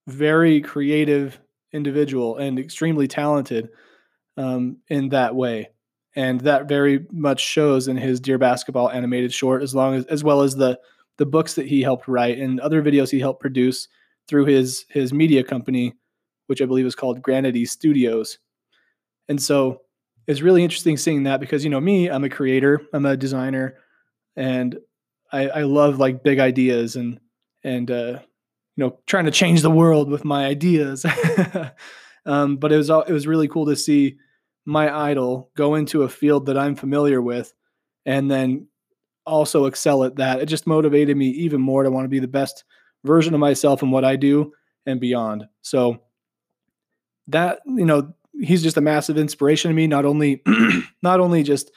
very 0.06 0.60
creative 0.60 1.40
individual 1.72 2.36
and 2.36 2.58
extremely 2.58 3.08
talented 3.08 3.68
um, 4.36 4.78
in 4.88 5.08
that 5.10 5.34
way. 5.34 5.70
And 6.16 6.40
that 6.42 6.68
very 6.68 7.06
much 7.10 7.40
shows 7.40 7.88
in 7.88 7.96
his 7.96 8.20
dear 8.20 8.38
basketball 8.38 8.90
animated 8.90 9.32
short 9.32 9.62
as 9.62 9.74
long 9.74 9.94
as 9.94 10.04
as 10.06 10.22
well 10.22 10.42
as 10.42 10.54
the 10.54 10.78
the 11.16 11.26
books 11.26 11.54
that 11.54 11.66
he 11.66 11.82
helped 11.82 12.06
write 12.06 12.38
and 12.38 12.60
other 12.60 12.82
videos 12.82 13.10
he 13.10 13.18
helped 13.18 13.40
produce 13.40 13.88
through 14.28 14.44
his 14.44 14.84
his 14.88 15.12
media 15.12 15.42
company 15.42 15.92
which 16.46 16.62
i 16.62 16.66
believe 16.66 16.86
is 16.86 16.94
called 16.94 17.22
granity 17.22 17.64
studios. 17.64 18.38
And 19.28 19.42
so 19.42 19.80
it's 20.26 20.42
really 20.42 20.62
interesting 20.62 20.96
seeing 20.96 21.24
that 21.24 21.40
because 21.40 21.64
you 21.64 21.70
know 21.70 21.80
me 21.80 22.08
i'm 22.08 22.24
a 22.24 22.28
creator 22.28 22.80
i'm 22.92 23.06
a 23.06 23.16
designer 23.16 23.76
and 24.36 24.78
I, 25.32 25.48
I 25.48 25.62
love 25.62 25.98
like 25.98 26.22
big 26.22 26.38
ideas 26.38 26.96
and 26.96 27.18
and 27.64 27.90
uh, 27.90 28.18
you 28.76 28.84
know 28.84 28.98
trying 29.06 29.24
to 29.26 29.30
change 29.30 29.62
the 29.62 29.70
world 29.70 30.10
with 30.10 30.24
my 30.24 30.46
ideas. 30.46 31.04
um, 32.26 32.56
but 32.56 32.72
it 32.72 32.76
was 32.76 32.90
it 32.90 33.12
was 33.12 33.26
really 33.26 33.48
cool 33.48 33.66
to 33.66 33.76
see 33.76 34.16
my 34.64 34.94
idol 35.10 35.50
go 35.56 35.74
into 35.74 36.02
a 36.02 36.08
field 36.08 36.46
that 36.46 36.58
I'm 36.58 36.74
familiar 36.74 37.20
with, 37.20 37.52
and 38.06 38.30
then 38.30 38.68
also 39.26 39.66
excel 39.66 40.04
at 40.04 40.16
that. 40.16 40.40
It 40.40 40.46
just 40.46 40.66
motivated 40.66 41.16
me 41.16 41.28
even 41.28 41.60
more 41.60 41.82
to 41.82 41.90
want 41.90 42.04
to 42.04 42.10
be 42.10 42.18
the 42.18 42.28
best 42.28 42.64
version 43.04 43.34
of 43.34 43.40
myself 43.40 43.82
in 43.82 43.90
what 43.90 44.04
I 44.04 44.16
do 44.16 44.52
and 44.86 45.00
beyond. 45.00 45.46
So 45.62 46.00
that 47.28 47.60
you 47.66 47.84
know 47.84 48.14
he's 48.40 48.62
just 48.62 48.76
a 48.76 48.82
massive 48.82 49.18
inspiration 49.18 49.70
to 49.70 49.74
me. 49.74 49.86
Not 49.86 50.04
only 50.04 50.42
not 51.02 51.20
only 51.20 51.42
just 51.42 51.70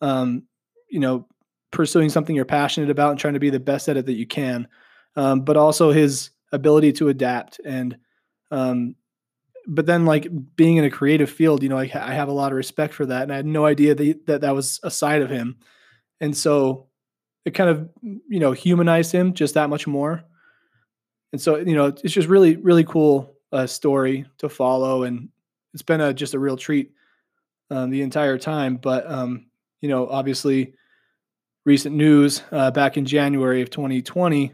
um, 0.00 0.44
you 0.90 1.00
know 1.00 1.26
pursuing 1.70 2.10
something 2.10 2.36
you're 2.36 2.44
passionate 2.44 2.90
about 2.90 3.12
and 3.12 3.18
trying 3.18 3.34
to 3.34 3.40
be 3.40 3.50
the 3.50 3.60
best 3.60 3.88
at 3.88 3.96
it 3.96 4.06
that 4.06 4.12
you 4.12 4.26
can, 4.26 4.68
um, 5.16 5.42
but 5.42 5.56
also 5.56 5.90
his 5.90 6.30
ability 6.52 6.92
to 6.92 7.08
adapt 7.08 7.60
and 7.64 7.96
um, 8.50 8.94
but 9.66 9.86
then 9.86 10.04
like 10.04 10.26
being 10.56 10.76
in 10.76 10.84
a 10.84 10.90
creative 10.90 11.30
field, 11.30 11.62
you 11.62 11.68
know, 11.68 11.78
I, 11.78 11.90
I 11.94 12.12
have 12.14 12.28
a 12.28 12.32
lot 12.32 12.52
of 12.52 12.56
respect 12.56 12.94
for 12.94 13.06
that, 13.06 13.22
and 13.22 13.32
I 13.32 13.36
had 13.36 13.46
no 13.46 13.64
idea 13.64 13.94
that, 13.94 14.04
he, 14.04 14.14
that 14.26 14.40
that 14.40 14.54
was 14.54 14.80
a 14.82 14.90
side 14.90 15.22
of 15.22 15.30
him, 15.30 15.56
and 16.20 16.36
so 16.36 16.88
it 17.44 17.52
kind 17.52 17.70
of 17.70 17.88
you 18.02 18.40
know 18.40 18.52
humanized 18.52 19.12
him 19.12 19.34
just 19.34 19.54
that 19.54 19.70
much 19.70 19.86
more, 19.86 20.24
and 21.32 21.40
so 21.40 21.56
you 21.56 21.74
know 21.74 21.86
it's 21.86 22.12
just 22.12 22.28
really 22.28 22.56
really 22.56 22.84
cool 22.84 23.34
uh, 23.52 23.66
story 23.66 24.26
to 24.38 24.48
follow, 24.48 25.04
and 25.04 25.28
it's 25.74 25.82
been 25.82 26.00
a 26.00 26.12
just 26.12 26.34
a 26.34 26.38
real 26.38 26.56
treat 26.56 26.92
um, 27.70 27.90
the 27.90 28.02
entire 28.02 28.38
time. 28.38 28.76
But 28.76 29.10
um, 29.10 29.46
you 29.80 29.88
know, 29.88 30.08
obviously, 30.08 30.74
recent 31.64 31.94
news 31.94 32.42
uh, 32.50 32.70
back 32.70 32.96
in 32.96 33.04
January 33.04 33.62
of 33.62 33.70
2020, 33.70 34.52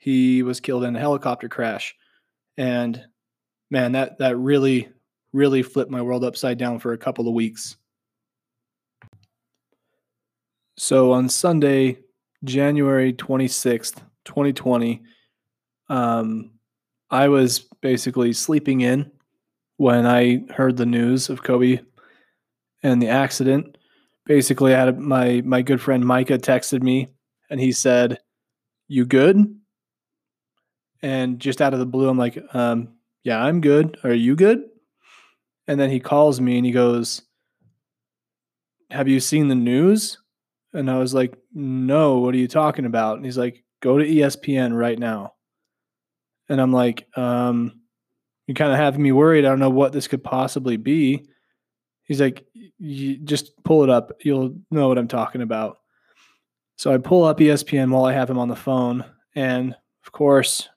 he 0.00 0.42
was 0.42 0.60
killed 0.60 0.82
in 0.82 0.96
a 0.96 0.98
helicopter 0.98 1.48
crash, 1.48 1.94
and 2.56 3.04
man, 3.70 3.92
that 3.92 4.18
that 4.18 4.36
really 4.36 4.88
really 5.32 5.62
flipped 5.62 5.90
my 5.90 6.02
world 6.02 6.24
upside 6.24 6.58
down 6.58 6.80
for 6.80 6.92
a 6.92 6.98
couple 6.98 7.28
of 7.28 7.34
weeks. 7.34 7.76
So 10.76 11.12
on 11.12 11.28
Sunday, 11.28 11.98
January 12.42 13.12
26th, 13.12 14.00
2020, 14.24 15.02
um, 15.88 16.50
I 17.10 17.28
was 17.28 17.60
basically 17.82 18.32
sleeping 18.32 18.80
in 18.80 19.10
when 19.76 20.06
I 20.06 20.44
heard 20.50 20.76
the 20.76 20.86
news 20.86 21.28
of 21.28 21.42
Kobe 21.42 21.80
and 22.82 23.02
the 23.02 23.08
accident. 23.08 23.76
Basically, 24.24 24.74
I 24.74 24.86
had 24.86 24.98
my 24.98 25.42
my 25.44 25.60
good 25.60 25.80
friend 25.80 26.04
Micah 26.04 26.38
texted 26.38 26.82
me, 26.82 27.08
and 27.50 27.60
he 27.60 27.72
said, 27.72 28.18
"You 28.88 29.04
good?" 29.04 29.59
And 31.02 31.38
just 31.38 31.62
out 31.62 31.72
of 31.72 31.80
the 31.80 31.86
blue, 31.86 32.08
I'm 32.08 32.18
like, 32.18 32.42
um, 32.54 32.96
"Yeah, 33.24 33.42
I'm 33.42 33.60
good. 33.60 33.98
Are 34.04 34.12
you 34.12 34.36
good?" 34.36 34.64
And 35.66 35.78
then 35.80 35.90
he 35.90 36.00
calls 36.00 36.40
me 36.40 36.56
and 36.56 36.66
he 36.66 36.72
goes, 36.72 37.22
"Have 38.90 39.08
you 39.08 39.20
seen 39.20 39.48
the 39.48 39.54
news?" 39.54 40.18
And 40.72 40.90
I 40.90 40.98
was 40.98 41.14
like, 41.14 41.36
"No. 41.52 42.18
What 42.18 42.34
are 42.34 42.38
you 42.38 42.48
talking 42.48 42.84
about?" 42.84 43.16
And 43.16 43.24
he's 43.24 43.38
like, 43.38 43.64
"Go 43.80 43.98
to 43.98 44.04
ESPN 44.04 44.76
right 44.76 44.98
now." 44.98 45.34
And 46.50 46.60
I'm 46.60 46.72
like, 46.72 47.06
um, 47.16 47.80
you 48.48 48.54
kind 48.54 48.72
of 48.72 48.78
have 48.78 48.98
me 48.98 49.12
worried. 49.12 49.44
I 49.44 49.48
don't 49.48 49.60
know 49.60 49.70
what 49.70 49.92
this 49.92 50.08
could 50.08 50.24
possibly 50.24 50.76
be. 50.76 51.24
He's 52.02 52.20
like, 52.20 52.44
just 53.22 53.52
pull 53.62 53.84
it 53.84 53.90
up. 53.90 54.10
You'll 54.24 54.56
know 54.72 54.88
what 54.88 54.98
I'm 54.98 55.06
talking 55.06 55.42
about. 55.42 55.78
So 56.74 56.92
I 56.92 56.98
pull 56.98 57.22
up 57.22 57.38
ESPN 57.38 57.90
while 57.92 58.06
I 58.06 58.12
have 58.12 58.28
him 58.28 58.38
on 58.38 58.48
the 58.48 58.56
phone. 58.56 59.04
And 59.36 59.76
of 60.04 60.10
course, 60.10 60.68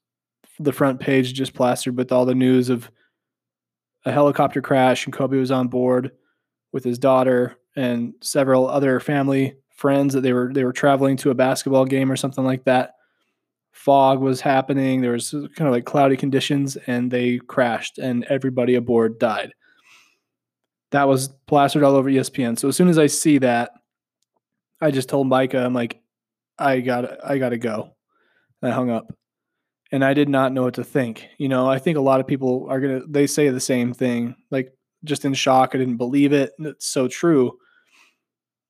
the 0.60 0.72
front 0.72 1.00
page 1.00 1.34
just 1.34 1.54
plastered 1.54 1.98
with 1.98 2.12
all 2.12 2.26
the 2.26 2.36
news 2.36 2.70
of 2.70 2.90
a 4.06 4.12
helicopter 4.12 4.62
crash, 4.62 5.06
and 5.06 5.14
Kobe 5.14 5.38
was 5.38 5.52
on 5.52 5.68
board 5.68 6.12
with 6.72 6.84
his 6.84 7.00
daughter 7.00 7.56
and 7.76 8.14
several 8.22 8.68
other 8.68 9.00
family 9.00 9.56
friends 9.70 10.14
that 10.14 10.22
they 10.22 10.34
were 10.34 10.52
they 10.54 10.64
were 10.64 10.74
traveling 10.74 11.18
to 11.18 11.32
a 11.32 11.36
basketball 11.36 11.86
game 11.86 12.12
or 12.12 12.16
something 12.16 12.44
like 12.44 12.64
that 12.66 12.96
fog 13.74 14.20
was 14.20 14.40
happening. 14.40 15.02
There 15.02 15.12
was 15.12 15.32
kind 15.32 15.68
of 15.68 15.72
like 15.72 15.86
cloudy 15.86 16.16
conditions, 16.16 16.78
and 16.88 17.12
they 17.12 17.40
crashed, 17.40 17.98
and 17.98 18.24
everybody 18.26 18.76
aboard 18.76 19.20
died. 19.20 19.54
That 20.92 21.08
was 21.08 21.30
plastered 21.48 21.84
all 21.84 21.96
over 21.96 22.10
ESPN. 22.10 22.58
So 22.58 22.68
as 22.68 22.78
soon 22.78 22.88
as 22.88 23.00
I 23.00 23.08
see 23.08 23.40
that, 23.40 23.72
I 24.80 24.92
just 24.92 25.10
told 25.10 25.28
Micah, 25.28 25.66
I'm 25.66 25.74
like, 25.74 26.00
I 26.58 26.80
got, 26.82 27.26
I 27.28 27.40
got 27.40 27.50
to 27.50 27.58
go. 27.58 27.96
And 28.62 28.72
I 28.72 28.76
hung 28.76 28.92
up, 28.92 29.12
and 29.94 30.04
I 30.04 30.14
did 30.14 30.28
not 30.28 30.52
know 30.52 30.64
what 30.64 30.74
to 30.74 30.84
think. 30.84 31.28
You 31.38 31.48
know, 31.48 31.70
I 31.70 31.78
think 31.78 31.98
a 31.98 32.02
lot 32.02 32.20
of 32.20 32.28
people 32.28 32.66
are 32.70 32.82
gonna, 32.82 33.02
they 33.08 33.28
say 33.28 33.48
the 33.50 33.60
same 33.60 33.94
thing, 33.94 34.36
like 34.50 34.74
just 35.04 35.24
in 35.24 35.36
shock. 35.36 35.72
I 35.74 35.78
didn't 35.78 35.98
believe 35.98 36.34
it. 36.34 36.52
It's 36.60 36.88
so 36.88 37.08
true. 37.08 37.60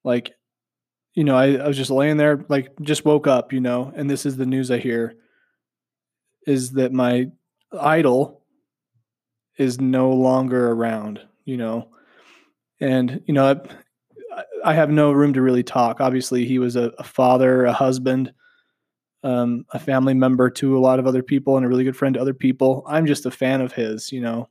Like 0.04 0.34
you 1.14 1.24
know, 1.24 1.38
I, 1.38 1.54
I 1.54 1.68
was 1.68 1.78
just 1.78 1.92
laying 1.92 2.18
there, 2.18 2.44
like 2.50 2.72
just 2.82 3.06
woke 3.06 3.28
up, 3.28 3.54
you 3.54 3.62
know, 3.62 3.94
and 3.96 4.10
this 4.10 4.26
is 4.26 4.36
the 4.36 4.46
news 4.46 4.72
I 4.72 4.80
hear 4.80 5.16
is 6.48 6.72
that 6.72 6.92
my 6.92 7.28
idol 7.80 8.42
is 9.58 9.80
no 9.80 10.12
longer 10.12 10.72
around, 10.72 11.22
you 11.46 11.56
know. 11.56 11.90
And, 12.82 13.22
you 13.28 13.34
know, 13.34 13.62
I, 14.36 14.44
I 14.66 14.74
have 14.74 14.90
no 14.90 15.12
room 15.12 15.34
to 15.34 15.42
really 15.42 15.64
talk. 15.64 16.02
Obviously, 16.02 16.46
he 16.46 16.60
was 16.60 16.76
a, 16.76 16.92
a 16.98 17.04
father, 17.04 17.66
a 17.66 17.74
husband, 17.74 18.34
um, 19.24 19.66
a 19.72 19.80
family 19.80 20.14
member 20.14 20.50
to 20.50 20.78
a 20.78 20.80
lot 20.80 21.00
of 21.00 21.08
other 21.08 21.24
people, 21.24 21.58
and 21.58 21.66
a 21.66 21.70
really 21.70 21.84
good 21.84 21.98
friend 21.98 22.16
to 22.16 22.22
other 22.22 22.34
people. 22.34 22.84
I'm 22.88 23.06
just 23.06 23.26
a 23.26 23.32
fan 23.32 23.62
of 23.62 23.74
his, 23.74 24.12
you 24.12 24.22
know. 24.22 24.50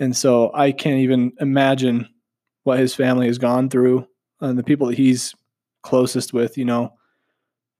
And 0.00 0.16
so 0.16 0.52
I 0.54 0.72
can't 0.72 0.98
even 0.98 1.32
imagine 1.40 2.08
what 2.62 2.78
his 2.78 2.94
family 2.94 3.26
has 3.26 3.38
gone 3.38 3.68
through 3.68 4.06
and 4.40 4.58
the 4.58 4.62
people 4.62 4.86
that 4.88 4.98
he's 4.98 5.34
closest 5.82 6.32
with, 6.32 6.56
you 6.58 6.64
know, 6.64 6.92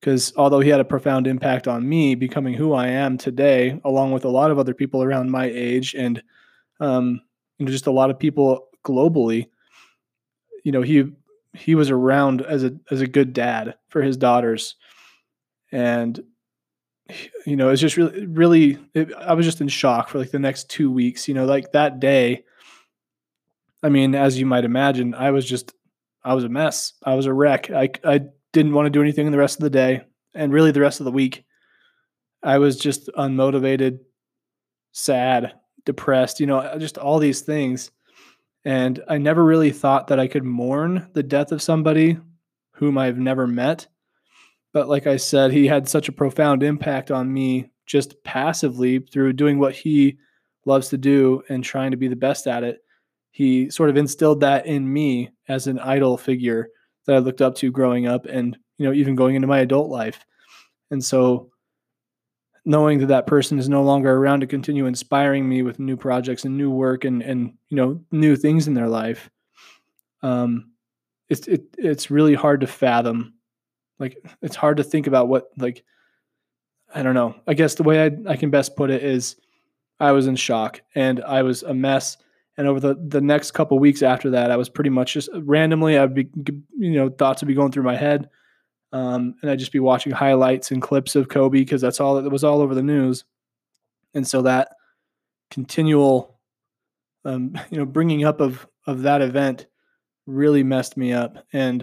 because 0.00 0.32
although 0.36 0.60
he 0.60 0.70
had 0.70 0.80
a 0.80 0.84
profound 0.84 1.26
impact 1.26 1.68
on 1.68 1.88
me 1.88 2.14
becoming 2.14 2.54
who 2.54 2.72
I 2.72 2.88
am 2.88 3.18
today, 3.18 3.80
along 3.84 4.12
with 4.12 4.24
a 4.24 4.30
lot 4.30 4.50
of 4.50 4.58
other 4.58 4.74
people 4.74 5.02
around 5.02 5.30
my 5.30 5.46
age 5.46 5.94
and 5.94 6.22
um, 6.80 7.20
you 7.58 7.66
know, 7.66 7.72
just 7.72 7.86
a 7.86 7.92
lot 7.92 8.10
of 8.10 8.18
people 8.18 8.68
globally, 8.84 9.48
you 10.64 10.72
know, 10.72 10.82
he 10.82 11.04
he 11.54 11.74
was 11.74 11.90
around 11.90 12.42
as 12.42 12.64
a 12.64 12.72
as 12.90 13.00
a 13.00 13.06
good 13.06 13.32
dad 13.32 13.74
for 13.88 14.02
his 14.02 14.16
daughters, 14.16 14.76
and 15.72 16.20
you 17.46 17.56
know, 17.56 17.70
it's 17.70 17.80
just 17.80 17.96
really 17.96 18.26
really. 18.26 18.78
It, 18.94 19.12
I 19.14 19.34
was 19.34 19.46
just 19.46 19.60
in 19.60 19.68
shock 19.68 20.08
for 20.08 20.18
like 20.18 20.30
the 20.30 20.38
next 20.38 20.68
two 20.68 20.90
weeks. 20.90 21.28
You 21.28 21.34
know, 21.34 21.46
like 21.46 21.72
that 21.72 22.00
day. 22.00 22.44
I 23.82 23.88
mean, 23.88 24.14
as 24.14 24.38
you 24.38 24.44
might 24.44 24.64
imagine, 24.64 25.14
I 25.14 25.30
was 25.30 25.48
just 25.48 25.72
I 26.24 26.34
was 26.34 26.44
a 26.44 26.48
mess. 26.48 26.92
I 27.02 27.14
was 27.14 27.26
a 27.26 27.32
wreck. 27.32 27.70
I, 27.70 27.90
I 28.04 28.20
didn't 28.52 28.74
want 28.74 28.86
to 28.86 28.90
do 28.90 29.02
anything 29.02 29.30
the 29.30 29.38
rest 29.38 29.56
of 29.56 29.62
the 29.62 29.70
day 29.70 30.02
and 30.34 30.52
really 30.52 30.72
the 30.72 30.80
rest 30.80 31.00
of 31.00 31.04
the 31.04 31.12
week. 31.12 31.44
I 32.42 32.58
was 32.58 32.76
just 32.78 33.08
unmotivated, 33.16 34.00
sad, 34.92 35.54
depressed, 35.84 36.40
you 36.40 36.46
know, 36.46 36.58
uh, 36.58 36.78
just 36.78 36.98
all 36.98 37.18
these 37.18 37.40
things. 37.40 37.90
And 38.64 39.02
I 39.08 39.18
never 39.18 39.44
really 39.44 39.70
thought 39.70 40.08
that 40.08 40.20
I 40.20 40.26
could 40.26 40.44
mourn 40.44 41.08
the 41.14 41.22
death 41.22 41.52
of 41.52 41.62
somebody 41.62 42.18
whom 42.72 42.98
I've 42.98 43.18
never 43.18 43.46
met. 43.46 43.86
But 44.72 44.88
like 44.88 45.06
I 45.06 45.16
said, 45.16 45.52
he 45.52 45.66
had 45.66 45.88
such 45.88 46.08
a 46.08 46.12
profound 46.12 46.62
impact 46.62 47.10
on 47.10 47.32
me 47.32 47.70
just 47.86 48.22
passively 48.22 48.98
through 48.98 49.32
doing 49.32 49.58
what 49.58 49.74
he 49.74 50.18
loves 50.66 50.88
to 50.90 50.98
do 50.98 51.42
and 51.48 51.64
trying 51.64 51.90
to 51.90 51.96
be 51.96 52.08
the 52.08 52.16
best 52.16 52.46
at 52.46 52.62
it 52.62 52.82
he 53.38 53.70
sort 53.70 53.88
of 53.88 53.96
instilled 53.96 54.40
that 54.40 54.66
in 54.66 54.92
me 54.92 55.30
as 55.46 55.68
an 55.68 55.78
idol 55.78 56.16
figure 56.16 56.70
that 57.06 57.14
I 57.14 57.18
looked 57.20 57.40
up 57.40 57.54
to 57.56 57.70
growing 57.70 58.08
up 58.08 58.26
and 58.26 58.58
you 58.78 58.86
know 58.86 58.92
even 58.92 59.14
going 59.14 59.36
into 59.36 59.46
my 59.46 59.60
adult 59.60 59.88
life. 59.90 60.26
And 60.90 61.04
so 61.04 61.52
knowing 62.64 62.98
that 62.98 63.06
that 63.06 63.28
person 63.28 63.58
is 63.58 63.68
no 63.68 63.84
longer 63.84 64.12
around 64.12 64.40
to 64.40 64.48
continue 64.48 64.86
inspiring 64.86 65.48
me 65.48 65.62
with 65.62 65.78
new 65.78 65.96
projects 65.96 66.44
and 66.44 66.56
new 66.56 66.70
work 66.70 67.04
and 67.04 67.22
and 67.22 67.54
you 67.68 67.76
know 67.76 68.00
new 68.10 68.34
things 68.34 68.66
in 68.66 68.74
their 68.74 68.88
life 68.88 69.30
um 70.22 70.72
it's 71.28 71.46
it, 71.46 71.62
it's 71.78 72.10
really 72.10 72.34
hard 72.34 72.60
to 72.60 72.66
fathom 72.66 73.32
like 73.98 74.24
it's 74.42 74.56
hard 74.56 74.76
to 74.76 74.84
think 74.84 75.06
about 75.06 75.28
what 75.28 75.50
like 75.56 75.84
i 76.94 77.02
don't 77.02 77.14
know 77.14 77.34
i 77.46 77.54
guess 77.54 77.74
the 77.74 77.82
way 77.82 78.04
i, 78.04 78.10
I 78.30 78.36
can 78.36 78.50
best 78.50 78.76
put 78.76 78.90
it 78.90 79.02
is 79.02 79.36
i 80.00 80.12
was 80.12 80.26
in 80.26 80.36
shock 80.36 80.80
and 80.94 81.22
i 81.24 81.42
was 81.42 81.62
a 81.62 81.74
mess 81.74 82.16
and 82.58 82.66
over 82.66 82.80
the, 82.80 82.96
the 82.96 83.20
next 83.20 83.52
couple 83.52 83.78
weeks 83.78 84.02
after 84.02 84.30
that, 84.30 84.50
I 84.50 84.56
was 84.56 84.68
pretty 84.68 84.90
much 84.90 85.14
just 85.14 85.30
randomly, 85.32 85.96
I'd 85.96 86.12
be, 86.12 86.28
you 86.76 86.90
know, 86.90 87.08
thoughts 87.08 87.40
would 87.40 87.46
be 87.46 87.54
going 87.54 87.70
through 87.70 87.84
my 87.84 87.96
head. 87.96 88.28
Um, 88.92 89.36
and 89.40 89.50
I'd 89.50 89.60
just 89.60 89.70
be 89.70 89.78
watching 89.78 90.10
highlights 90.10 90.72
and 90.72 90.82
clips 90.82 91.14
of 91.14 91.28
Kobe 91.28 91.60
because 91.60 91.80
that's 91.80 92.00
all 92.00 92.20
that 92.20 92.28
was 92.28 92.42
all 92.42 92.60
over 92.60 92.74
the 92.74 92.82
news. 92.82 93.24
And 94.14 94.26
so 94.26 94.42
that 94.42 94.70
continual, 95.52 96.40
um, 97.24 97.56
you 97.70 97.78
know, 97.78 97.86
bringing 97.86 98.24
up 98.24 98.40
of, 98.40 98.66
of 98.88 99.02
that 99.02 99.22
event 99.22 99.66
really 100.26 100.64
messed 100.64 100.96
me 100.96 101.12
up. 101.12 101.46
And, 101.52 101.82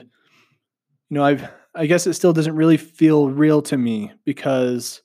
you 1.09 1.15
know, 1.15 1.23
I've, 1.23 1.47
I 1.75 1.87
guess 1.87 2.07
it 2.07 2.13
still 2.13 2.33
doesn't 2.33 2.55
really 2.55 2.77
feel 2.77 3.29
real 3.29 3.61
to 3.63 3.77
me 3.77 4.11
because, 4.23 5.01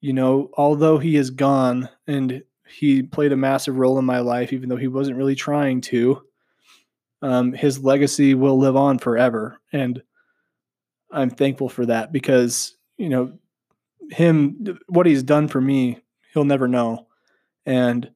you 0.00 0.12
know, 0.12 0.50
although 0.56 0.98
he 0.98 1.16
is 1.16 1.30
gone 1.30 1.88
and 2.08 2.42
he 2.66 3.02
played 3.02 3.32
a 3.32 3.36
massive 3.36 3.76
role 3.76 3.98
in 3.98 4.04
my 4.04 4.18
life, 4.18 4.52
even 4.52 4.68
though 4.68 4.76
he 4.76 4.88
wasn't 4.88 5.16
really 5.16 5.36
trying 5.36 5.80
to, 5.82 6.22
um, 7.22 7.52
his 7.52 7.84
legacy 7.84 8.34
will 8.34 8.58
live 8.58 8.74
on 8.74 8.98
forever. 8.98 9.60
And 9.72 10.02
I'm 11.12 11.30
thankful 11.30 11.68
for 11.68 11.86
that 11.86 12.12
because, 12.12 12.76
you 12.96 13.08
know, 13.08 13.32
him, 14.10 14.78
what 14.88 15.06
he's 15.06 15.22
done 15.22 15.46
for 15.46 15.60
me, 15.60 16.00
he'll 16.32 16.44
never 16.44 16.66
know. 16.66 17.06
And 17.66 18.10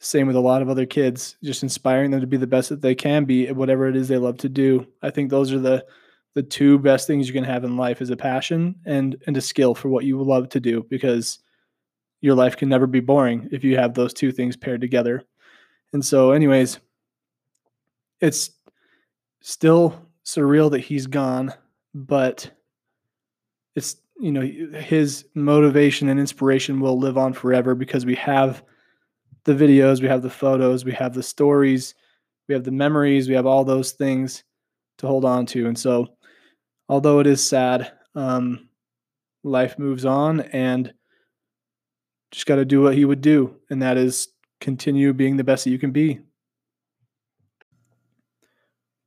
same 0.00 0.26
with 0.26 0.36
a 0.36 0.40
lot 0.40 0.60
of 0.60 0.68
other 0.68 0.84
kids, 0.84 1.36
just 1.42 1.62
inspiring 1.62 2.10
them 2.10 2.20
to 2.20 2.26
be 2.26 2.36
the 2.36 2.46
best 2.46 2.68
that 2.68 2.82
they 2.82 2.94
can 2.94 3.24
be 3.24 3.48
at 3.48 3.56
whatever 3.56 3.86
it 3.88 3.96
is 3.96 4.08
they 4.08 4.18
love 4.18 4.36
to 4.38 4.48
do. 4.48 4.86
I 5.00 5.10
think 5.10 5.30
those 5.30 5.52
are 5.52 5.58
the 5.58 5.86
the 6.34 6.42
two 6.42 6.78
best 6.78 7.06
things 7.06 7.26
you 7.26 7.34
can 7.34 7.44
have 7.44 7.64
in 7.64 7.76
life 7.76 8.00
is 8.00 8.10
a 8.10 8.16
passion 8.16 8.74
and 8.86 9.16
and 9.26 9.36
a 9.36 9.40
skill 9.40 9.74
for 9.74 9.88
what 9.88 10.04
you 10.04 10.22
love 10.22 10.48
to 10.50 10.60
do 10.60 10.86
because 10.88 11.38
your 12.20 12.34
life 12.34 12.56
can 12.56 12.68
never 12.68 12.86
be 12.86 13.00
boring 13.00 13.48
if 13.52 13.64
you 13.64 13.76
have 13.76 13.94
those 13.94 14.14
two 14.14 14.32
things 14.32 14.56
paired 14.56 14.80
together. 14.80 15.24
And 15.92 16.04
so 16.04 16.30
anyways, 16.30 16.78
it's 18.20 18.50
still 19.40 20.08
surreal 20.24 20.70
that 20.70 20.80
he's 20.80 21.06
gone, 21.06 21.52
but 21.94 22.50
it's 23.74 23.96
you 24.20 24.32
know 24.32 24.42
his 24.80 25.26
motivation 25.34 26.08
and 26.08 26.20
inspiration 26.20 26.80
will 26.80 26.98
live 26.98 27.18
on 27.18 27.32
forever 27.32 27.74
because 27.74 28.06
we 28.06 28.14
have 28.14 28.62
the 29.44 29.54
videos, 29.54 30.00
we 30.00 30.08
have 30.08 30.22
the 30.22 30.30
photos, 30.30 30.84
we 30.84 30.92
have 30.92 31.14
the 31.14 31.22
stories, 31.22 31.94
we 32.48 32.54
have 32.54 32.64
the 32.64 32.70
memories, 32.70 33.28
we 33.28 33.34
have 33.34 33.46
all 33.46 33.64
those 33.64 33.92
things 33.92 34.44
to 34.98 35.06
hold 35.06 35.24
on 35.24 35.46
to. 35.46 35.66
And 35.66 35.78
so, 35.78 36.06
although 36.92 37.20
it 37.20 37.26
is 37.26 37.42
sad, 37.42 37.90
um, 38.14 38.68
life 39.42 39.78
moves 39.78 40.04
on 40.04 40.42
and 40.42 40.92
just 42.30 42.44
got 42.44 42.56
to 42.56 42.66
do 42.66 42.82
what 42.82 42.94
he 42.94 43.06
would 43.06 43.22
do. 43.22 43.56
And 43.70 43.80
that 43.80 43.96
is 43.96 44.28
continue 44.60 45.14
being 45.14 45.38
the 45.38 45.42
best 45.42 45.64
that 45.64 45.70
you 45.70 45.78
can 45.78 45.90
be. 45.90 46.20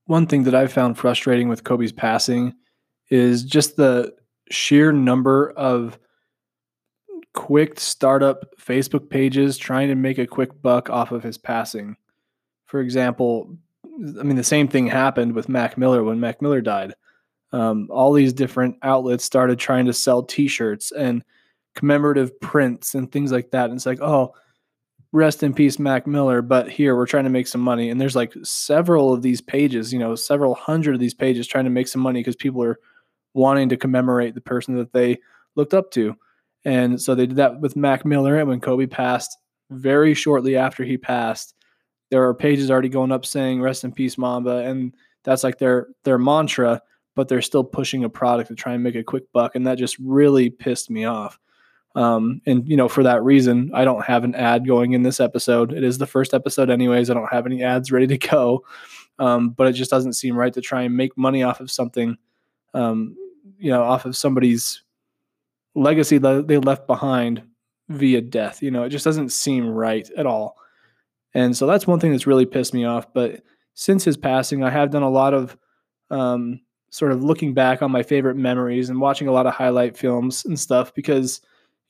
One 0.05 0.25
thing 0.25 0.45
that 0.45 0.55
I've 0.55 0.73
found 0.73 0.97
frustrating 0.97 1.47
with 1.47 1.63
Kobe's 1.63 1.91
passing 1.91 2.55
is 3.11 3.43
just 3.43 3.75
the 3.75 4.15
sheer 4.49 4.91
number 4.91 5.51
of 5.51 5.99
quick 7.35 7.79
startup 7.79 8.45
Facebook 8.59 9.11
pages 9.11 9.59
trying 9.59 9.89
to 9.89 9.95
make 9.95 10.17
a 10.17 10.25
quick 10.25 10.59
buck 10.59 10.89
off 10.89 11.11
of 11.11 11.21
his 11.21 11.37
passing. 11.37 11.97
For 12.65 12.79
example, 12.79 13.55
I 14.19 14.23
mean, 14.23 14.37
the 14.37 14.43
same 14.43 14.67
thing 14.67 14.87
happened 14.87 15.33
with 15.35 15.49
Mac 15.49 15.77
Miller 15.77 16.03
when 16.03 16.19
Mac 16.19 16.41
Miller 16.41 16.61
died. 16.61 16.95
Um, 17.55 17.87
all 17.89 18.11
these 18.11 18.33
different 18.33 18.75
outlets 18.83 19.23
started 19.23 19.57
trying 19.57 19.85
to 19.85 19.93
sell 19.93 20.23
T-shirts 20.23 20.91
and 20.91 21.23
commemorative 21.73 22.37
prints 22.41 22.95
and 22.95 23.09
things 23.09 23.31
like 23.31 23.51
that. 23.51 23.69
And 23.69 23.75
it's 23.75 23.85
like, 23.85 24.01
oh, 24.01 24.33
rest 25.13 25.41
in 25.41 25.53
peace, 25.53 25.79
Mac 25.79 26.05
Miller. 26.05 26.41
But 26.41 26.69
here 26.69 26.95
we're 26.97 27.05
trying 27.05 27.23
to 27.23 27.29
make 27.29 27.47
some 27.47 27.61
money. 27.61 27.89
And 27.89 28.01
there's 28.01 28.15
like 28.15 28.33
several 28.43 29.13
of 29.13 29.21
these 29.21 29.39
pages, 29.39 29.93
you 29.93 29.99
know, 29.99 30.15
several 30.15 30.53
hundred 30.53 30.95
of 30.95 30.99
these 30.99 31.13
pages 31.13 31.47
trying 31.47 31.63
to 31.63 31.69
make 31.69 31.87
some 31.87 32.01
money 32.01 32.19
because 32.19 32.35
people 32.35 32.61
are 32.61 32.77
wanting 33.33 33.69
to 33.69 33.77
commemorate 33.77 34.35
the 34.35 34.41
person 34.41 34.75
that 34.75 34.91
they 34.91 35.17
looked 35.55 35.73
up 35.73 35.91
to. 35.91 36.13
And 36.65 37.01
so 37.01 37.15
they 37.15 37.27
did 37.27 37.37
that 37.37 37.61
with 37.61 37.77
Mac 37.77 38.03
Miller. 38.05 38.37
And 38.37 38.49
when 38.49 38.59
Kobe 38.59 38.87
passed, 38.87 39.37
very 39.71 40.13
shortly 40.13 40.57
after 40.57 40.83
he 40.83 40.97
passed, 40.97 41.55
there 42.11 42.27
are 42.27 42.33
pages 42.33 42.69
already 42.69 42.89
going 42.89 43.11
up 43.11 43.25
saying 43.25 43.61
"Rest 43.61 43.83
in 43.83 43.91
peace, 43.91 44.17
Mamba," 44.17 44.57
and 44.57 44.93
that's 45.23 45.43
like 45.43 45.57
their 45.57 45.87
their 46.03 46.17
mantra. 46.17 46.81
But 47.15 47.27
they're 47.29 47.41
still 47.41 47.63
pushing 47.63 48.03
a 48.03 48.09
product 48.09 48.49
to 48.49 48.55
try 48.55 48.73
and 48.73 48.83
make 48.83 48.95
a 48.95 49.03
quick 49.03 49.31
buck, 49.31 49.55
and 49.55 49.65
that 49.67 49.77
just 49.77 49.97
really 49.99 50.49
pissed 50.49 50.89
me 50.89 51.05
off. 51.05 51.39
Um, 51.95 52.41
and 52.45 52.67
you 52.67 52.75
know, 52.75 52.89
for 52.89 53.03
that 53.03 53.23
reason, 53.23 53.71
I 53.73 53.85
don't 53.85 54.03
have 54.03 54.25
an 54.25 54.35
ad 54.35 54.67
going 54.67 54.93
in 54.93 55.03
this 55.03 55.19
episode. 55.19 55.71
It 55.71 55.83
is 55.83 55.97
the 55.97 56.05
first 56.05 56.33
episode, 56.33 56.69
anyways. 56.69 57.09
I 57.09 57.13
don't 57.13 57.31
have 57.31 57.45
any 57.45 57.63
ads 57.63 57.91
ready 57.91 58.07
to 58.07 58.17
go, 58.17 58.65
um, 59.17 59.51
but 59.51 59.67
it 59.67 59.73
just 59.73 59.91
doesn't 59.91 60.13
seem 60.13 60.35
right 60.35 60.53
to 60.53 60.61
try 60.61 60.83
and 60.83 60.97
make 60.97 61.17
money 61.17 61.41
off 61.41 61.61
of 61.61 61.71
something, 61.71 62.17
um, 62.73 63.15
you 63.57 63.71
know, 63.71 63.83
off 63.83 64.05
of 64.05 64.17
somebody's 64.17 64.83
legacy 65.73 66.17
that 66.17 66.47
they 66.47 66.57
left 66.57 66.85
behind 66.85 67.43
via 67.89 68.21
death. 68.21 68.61
You 68.61 68.71
know, 68.71 68.83
it 68.83 68.89
just 68.89 69.05
doesn't 69.05 69.29
seem 69.29 69.69
right 69.69 70.09
at 70.17 70.25
all. 70.25 70.57
And 71.33 71.55
so 71.55 71.67
that's 71.67 71.87
one 71.87 71.99
thing 71.99 72.11
that's 72.11 72.27
really 72.27 72.45
pissed 72.45 72.73
me 72.73 72.85
off. 72.85 73.13
But 73.13 73.41
since 73.73 74.03
his 74.03 74.17
passing, 74.17 74.63
I 74.63 74.69
have 74.69 74.89
done 74.91 75.03
a 75.03 75.09
lot 75.09 75.33
of 75.33 75.57
um, 76.09 76.61
sort 76.95 77.11
of 77.11 77.21
looking 77.21 77.53
back 77.53 77.81
on 77.81 77.91
my 77.91 78.01
favorite 78.01 78.37
memories 78.37 78.89
and 78.89 79.01
watching 79.01 79.27
a 79.27 79.31
lot 79.33 79.45
of 79.45 79.53
highlight 79.53 79.97
films 79.97 80.45
and 80.45 80.57
stuff 80.57 80.93
because, 80.95 81.41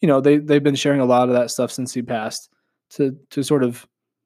you 0.02 0.08
know, 0.08 0.20
they 0.20 0.38
they've 0.38 0.64
been 0.64 0.74
sharing 0.74 1.00
a 1.00 1.06
lot 1.06 1.30
of 1.30 1.36
that 1.36 1.52
stuff 1.52 1.72
since 1.72 1.94
he 1.94 2.02
passed 2.02 2.50
to 2.90 3.16
to 3.30 3.44
sort 3.44 3.64
of 3.64 3.86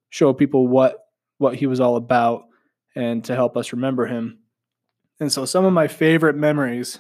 show 0.10 0.32
people 0.32 0.70
what 0.70 1.08
what 1.38 1.56
he 1.56 1.68
was 1.68 1.82
all 1.82 1.98
about 1.98 2.46
and 2.96 3.26
to 3.26 3.36
help 3.36 3.58
us 3.58 3.74
remember 3.74 4.06
him. 4.06 4.40
And 5.20 5.30
so 5.30 5.44
some 5.44 5.66
of 5.66 5.74
my 5.74 5.90
favorite 5.90 6.38
memories 6.38 6.98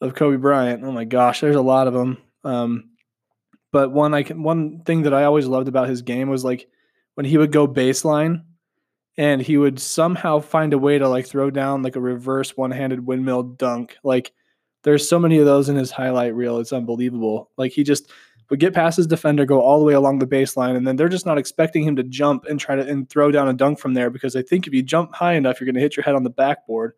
of 0.00 0.14
Kobe 0.14 0.38
Bryant. 0.38 0.82
Oh 0.84 0.90
my 0.92 1.04
gosh, 1.04 1.42
there's 1.42 1.54
a 1.54 1.60
lot 1.60 1.86
of 1.86 1.92
them. 1.92 2.16
Um, 2.44 2.92
but 3.72 3.92
one 3.92 4.14
I 4.14 4.22
can 4.22 4.42
one 4.42 4.80
thing 4.84 5.02
that 5.02 5.12
I 5.12 5.24
always 5.24 5.46
loved 5.46 5.68
about 5.68 5.90
his 5.90 6.00
game 6.00 6.30
was 6.30 6.46
like 6.46 6.66
when 7.14 7.26
he 7.26 7.36
would 7.36 7.52
go 7.52 7.68
baseline 7.68 8.44
and 9.18 9.42
he 9.42 9.56
would 9.56 9.78
somehow 9.78 10.40
find 10.40 10.72
a 10.72 10.78
way 10.78 10.98
to 10.98 11.08
like 11.08 11.26
throw 11.26 11.50
down 11.50 11.82
like 11.82 11.96
a 11.96 12.00
reverse 12.00 12.56
one-handed 12.56 13.06
windmill 13.06 13.42
dunk. 13.42 13.96
Like 14.02 14.32
there's 14.84 15.08
so 15.08 15.18
many 15.18 15.38
of 15.38 15.46
those 15.46 15.68
in 15.68 15.76
his 15.76 15.90
highlight 15.90 16.34
reel. 16.34 16.58
It's 16.58 16.72
unbelievable. 16.72 17.50
Like 17.56 17.72
he 17.72 17.84
just 17.84 18.10
would 18.50 18.60
get 18.60 18.74
past 18.74 18.96
his 18.96 19.06
defender, 19.06 19.44
go 19.44 19.60
all 19.60 19.78
the 19.78 19.84
way 19.84 19.94
along 19.94 20.18
the 20.18 20.26
baseline, 20.26 20.76
and 20.76 20.86
then 20.86 20.96
they're 20.96 21.08
just 21.08 21.26
not 21.26 21.38
expecting 21.38 21.84
him 21.84 21.96
to 21.96 22.02
jump 22.02 22.44
and 22.46 22.58
try 22.58 22.74
to 22.76 22.86
and 22.86 23.08
throw 23.08 23.30
down 23.30 23.48
a 23.48 23.52
dunk 23.52 23.78
from 23.78 23.94
there 23.94 24.10
because 24.10 24.36
I 24.36 24.42
think 24.42 24.66
if 24.66 24.74
you 24.74 24.82
jump 24.82 25.14
high 25.14 25.34
enough, 25.34 25.60
you're 25.60 25.66
going 25.66 25.74
to 25.74 25.80
hit 25.80 25.96
your 25.96 26.04
head 26.04 26.14
on 26.14 26.22
the 26.22 26.30
backboard. 26.30 26.92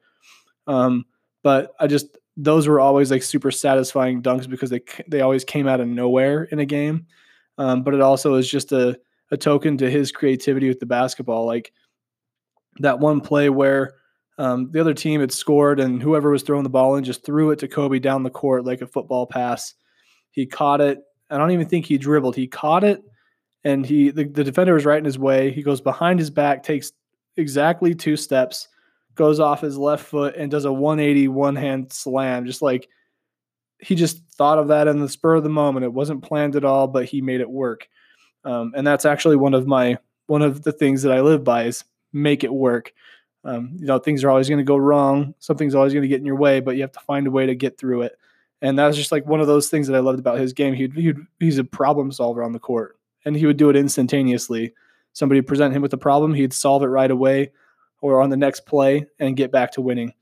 Um, 0.66 1.04
but 1.42 1.72
I 1.78 1.86
just 1.86 2.16
those 2.36 2.66
were 2.66 2.80
always 2.80 3.10
like 3.10 3.22
super 3.22 3.50
satisfying 3.50 4.22
dunks 4.22 4.48
because 4.48 4.70
they 4.70 4.80
they 5.06 5.20
always 5.20 5.44
came 5.44 5.68
out 5.68 5.80
of 5.80 5.88
nowhere 5.88 6.44
in 6.44 6.58
a 6.58 6.66
game. 6.66 7.06
Um, 7.58 7.82
but 7.82 7.94
it 7.94 8.00
also 8.00 8.34
is 8.34 8.50
just 8.50 8.72
a 8.72 8.98
a 9.30 9.36
token 9.36 9.76
to 9.78 9.90
his 9.90 10.10
creativity 10.10 10.68
with 10.68 10.80
the 10.80 10.86
basketball. 10.86 11.46
Like 11.46 11.72
that 12.78 12.98
one 12.98 13.20
play 13.20 13.50
where 13.50 13.94
um, 14.38 14.70
the 14.72 14.80
other 14.80 14.94
team 14.94 15.20
had 15.20 15.32
scored 15.32 15.78
and 15.78 16.02
whoever 16.02 16.30
was 16.30 16.42
throwing 16.42 16.64
the 16.64 16.70
ball 16.70 16.96
in 16.96 17.04
just 17.04 17.24
threw 17.24 17.50
it 17.50 17.58
to 17.60 17.68
Kobe 17.68 17.98
down 17.98 18.22
the 18.22 18.30
court 18.30 18.64
like 18.64 18.80
a 18.80 18.86
football 18.86 19.26
pass. 19.26 19.74
He 20.32 20.46
caught 20.46 20.80
it. 20.80 21.00
I 21.30 21.38
don't 21.38 21.52
even 21.52 21.68
think 21.68 21.86
he 21.86 21.98
dribbled. 21.98 22.36
He 22.36 22.46
caught 22.46 22.84
it 22.84 23.02
and 23.62 23.86
he 23.86 24.10
the, 24.10 24.24
the 24.24 24.44
defender 24.44 24.74
was 24.74 24.84
right 24.84 24.98
in 24.98 25.04
his 25.04 25.18
way. 25.18 25.50
He 25.50 25.62
goes 25.62 25.80
behind 25.80 26.18
his 26.18 26.30
back, 26.30 26.62
takes 26.62 26.92
exactly 27.36 27.94
two 27.94 28.16
steps, 28.16 28.68
goes 29.14 29.40
off 29.40 29.60
his 29.60 29.78
left 29.78 30.04
foot 30.04 30.34
and 30.36 30.50
does 30.50 30.64
a 30.64 30.72
180 30.72 31.28
one 31.28 31.56
hand 31.56 31.92
slam. 31.92 32.44
Just 32.44 32.62
like 32.62 32.88
he 33.78 33.94
just 33.94 34.22
thought 34.36 34.58
of 34.58 34.68
that 34.68 34.88
in 34.88 35.00
the 35.00 35.08
spur 35.08 35.34
of 35.34 35.44
the 35.44 35.48
moment. 35.48 35.84
It 35.84 35.92
wasn't 35.92 36.24
planned 36.24 36.56
at 36.56 36.64
all, 36.64 36.88
but 36.88 37.04
he 37.04 37.20
made 37.20 37.40
it 37.40 37.50
work. 37.50 37.88
Um, 38.44 38.72
and 38.76 38.86
that's 38.86 39.04
actually 39.04 39.36
one 39.36 39.54
of 39.54 39.66
my 39.66 39.98
one 40.26 40.42
of 40.42 40.62
the 40.62 40.72
things 40.72 41.02
that 41.02 41.12
I 41.12 41.20
live 41.20 41.44
by 41.44 41.64
is 41.64 41.84
make 42.14 42.44
it 42.44 42.52
work. 42.52 42.92
Um, 43.44 43.76
you 43.78 43.86
know, 43.86 43.98
things 43.98 44.24
are 44.24 44.30
always 44.30 44.48
going 44.48 44.58
to 44.58 44.64
go 44.64 44.76
wrong. 44.76 45.34
Something's 45.38 45.74
always 45.74 45.92
going 45.92 46.02
to 46.02 46.08
get 46.08 46.20
in 46.20 46.26
your 46.26 46.36
way, 46.36 46.60
but 46.60 46.76
you 46.76 46.82
have 46.82 46.92
to 46.92 47.00
find 47.00 47.26
a 47.26 47.30
way 47.30 47.46
to 47.46 47.54
get 47.54 47.76
through 47.76 48.02
it. 48.02 48.16
And 48.62 48.78
that 48.78 48.86
was 48.86 48.96
just 48.96 49.12
like 49.12 49.26
one 49.26 49.40
of 49.40 49.46
those 49.46 49.68
things 49.68 49.86
that 49.88 49.96
I 49.96 50.00
loved 50.00 50.18
about 50.18 50.38
his 50.38 50.54
game. 50.54 50.72
He'd, 50.72 50.94
he'd 50.94 51.18
he's 51.38 51.58
a 51.58 51.64
problem 51.64 52.10
solver 52.10 52.42
on 52.42 52.52
the 52.52 52.58
court, 52.58 52.96
and 53.26 53.36
he 53.36 53.44
would 53.44 53.58
do 53.58 53.68
it 53.68 53.76
instantaneously. 53.76 54.72
Somebody 55.12 55.42
present 55.42 55.74
him 55.74 55.82
with 55.82 55.92
a 55.92 55.98
problem, 55.98 56.32
he'd 56.32 56.54
solve 56.54 56.82
it 56.82 56.86
right 56.86 57.10
away 57.10 57.52
or 58.00 58.20
on 58.20 58.30
the 58.30 58.36
next 58.36 58.66
play 58.66 59.06
and 59.18 59.36
get 59.36 59.52
back 59.52 59.72
to 59.72 59.80
winning. 59.80 60.12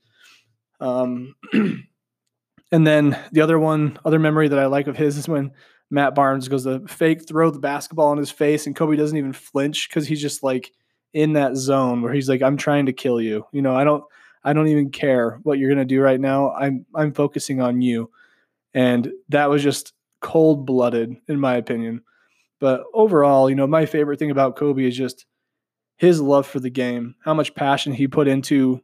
Um, 0.79 1.35
and 2.71 2.87
then 2.87 3.17
the 3.31 3.41
other 3.41 3.57
one, 3.57 3.97
other 4.05 4.19
memory 4.19 4.49
that 4.49 4.59
I 4.59 4.65
like 4.67 4.87
of 4.87 4.97
his 4.97 5.17
is 5.17 5.27
when 5.27 5.51
Matt 5.89 6.15
Barnes 6.15 6.47
goes 6.47 6.63
to 6.63 6.87
fake 6.87 7.27
throw 7.27 7.49
the 7.49 7.59
basketball 7.59 8.07
on 8.07 8.17
his 8.17 8.31
face 8.31 8.67
and 8.67 8.75
Kobe 8.75 8.95
doesn't 8.95 9.17
even 9.17 9.33
flinch 9.33 9.89
because 9.89 10.07
he's 10.07 10.21
just 10.21 10.43
like 10.43 10.71
in 11.13 11.33
that 11.33 11.55
zone 11.55 12.01
where 12.01 12.13
he's 12.13 12.29
like, 12.29 12.41
I'm 12.41 12.57
trying 12.57 12.87
to 12.87 12.93
kill 12.93 13.21
you. 13.21 13.45
You 13.51 13.61
know, 13.61 13.75
I 13.75 13.83
don't 13.83 14.03
I 14.43 14.53
don't 14.53 14.67
even 14.67 14.89
care 14.89 15.39
what 15.43 15.59
you're 15.59 15.69
gonna 15.69 15.85
do 15.85 16.01
right 16.01 16.19
now. 16.19 16.51
I'm 16.53 16.85
I'm 16.95 17.13
focusing 17.13 17.61
on 17.61 17.81
you. 17.81 18.11
And 18.73 19.11
that 19.29 19.49
was 19.49 19.61
just 19.61 19.93
cold 20.21 20.65
blooded, 20.65 21.15
in 21.27 21.39
my 21.39 21.55
opinion. 21.55 22.01
But 22.59 22.83
overall, 22.93 23.49
you 23.49 23.55
know, 23.55 23.67
my 23.67 23.85
favorite 23.85 24.17
thing 24.17 24.31
about 24.31 24.55
Kobe 24.55 24.85
is 24.85 24.97
just 24.97 25.25
his 25.97 26.19
love 26.19 26.47
for 26.47 26.59
the 26.59 26.69
game, 26.69 27.15
how 27.23 27.33
much 27.33 27.53
passion 27.53 27.93
he 27.93 28.07
put 28.07 28.27
into 28.27 28.81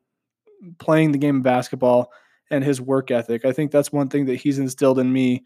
playing 0.78 1.12
the 1.12 1.18
game 1.18 1.38
of 1.38 1.44
basketball, 1.44 2.12
and 2.52 2.64
his 2.64 2.82
work 2.82 3.12
ethic. 3.12 3.46
I 3.46 3.52
think 3.52 3.72
that's 3.72 3.92
one 3.92 4.10
thing 4.10 4.26
that 4.26 4.36
he's 4.36 4.60
instilled 4.60 5.00
in 5.00 5.12
me 5.12 5.44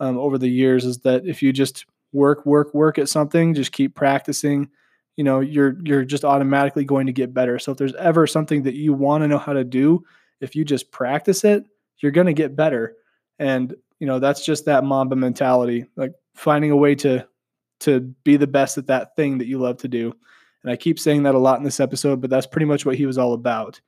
um, 0.00 0.18
over 0.18 0.38
the 0.38 0.48
years 0.48 0.84
is 0.84 0.98
that 0.98 1.26
if 1.26 1.42
you 1.42 1.52
just 1.52 1.86
work, 2.12 2.46
work, 2.46 2.72
work 2.74 2.98
at 2.98 3.08
something, 3.08 3.54
just 3.54 3.72
keep 3.72 3.94
practicing, 3.94 4.68
you 5.16 5.24
know, 5.24 5.40
you're 5.40 5.76
you're 5.84 6.04
just 6.04 6.24
automatically 6.24 6.84
going 6.84 7.06
to 7.06 7.12
get 7.12 7.34
better. 7.34 7.58
So 7.58 7.72
if 7.72 7.78
there's 7.78 7.94
ever 7.94 8.26
something 8.26 8.62
that 8.64 8.74
you 8.74 8.92
want 8.92 9.22
to 9.22 9.28
know 9.28 9.38
how 9.38 9.52
to 9.52 9.64
do, 9.64 10.04
if 10.40 10.56
you 10.56 10.64
just 10.64 10.90
practice 10.90 11.44
it, 11.44 11.64
you're 11.98 12.12
going 12.12 12.26
to 12.26 12.32
get 12.32 12.56
better. 12.56 12.96
And, 13.38 13.74
you 13.98 14.06
know, 14.06 14.18
that's 14.18 14.44
just 14.44 14.64
that 14.66 14.84
Mamba 14.84 15.16
mentality, 15.16 15.86
like 15.96 16.12
finding 16.34 16.70
a 16.70 16.76
way 16.76 16.94
to 16.96 17.26
to 17.80 18.00
be 18.00 18.36
the 18.36 18.46
best 18.46 18.78
at 18.78 18.86
that 18.86 19.14
thing 19.16 19.38
that 19.38 19.46
you 19.46 19.58
love 19.58 19.78
to 19.78 19.88
do. 19.88 20.12
And 20.62 20.72
I 20.72 20.76
keep 20.76 20.98
saying 20.98 21.24
that 21.24 21.34
a 21.34 21.38
lot 21.38 21.58
in 21.58 21.64
this 21.64 21.80
episode, 21.80 22.20
but 22.20 22.30
that's 22.30 22.46
pretty 22.46 22.64
much 22.64 22.86
what 22.86 22.96
he 22.96 23.06
was 23.06 23.18
all 23.18 23.34
about. 23.34 23.80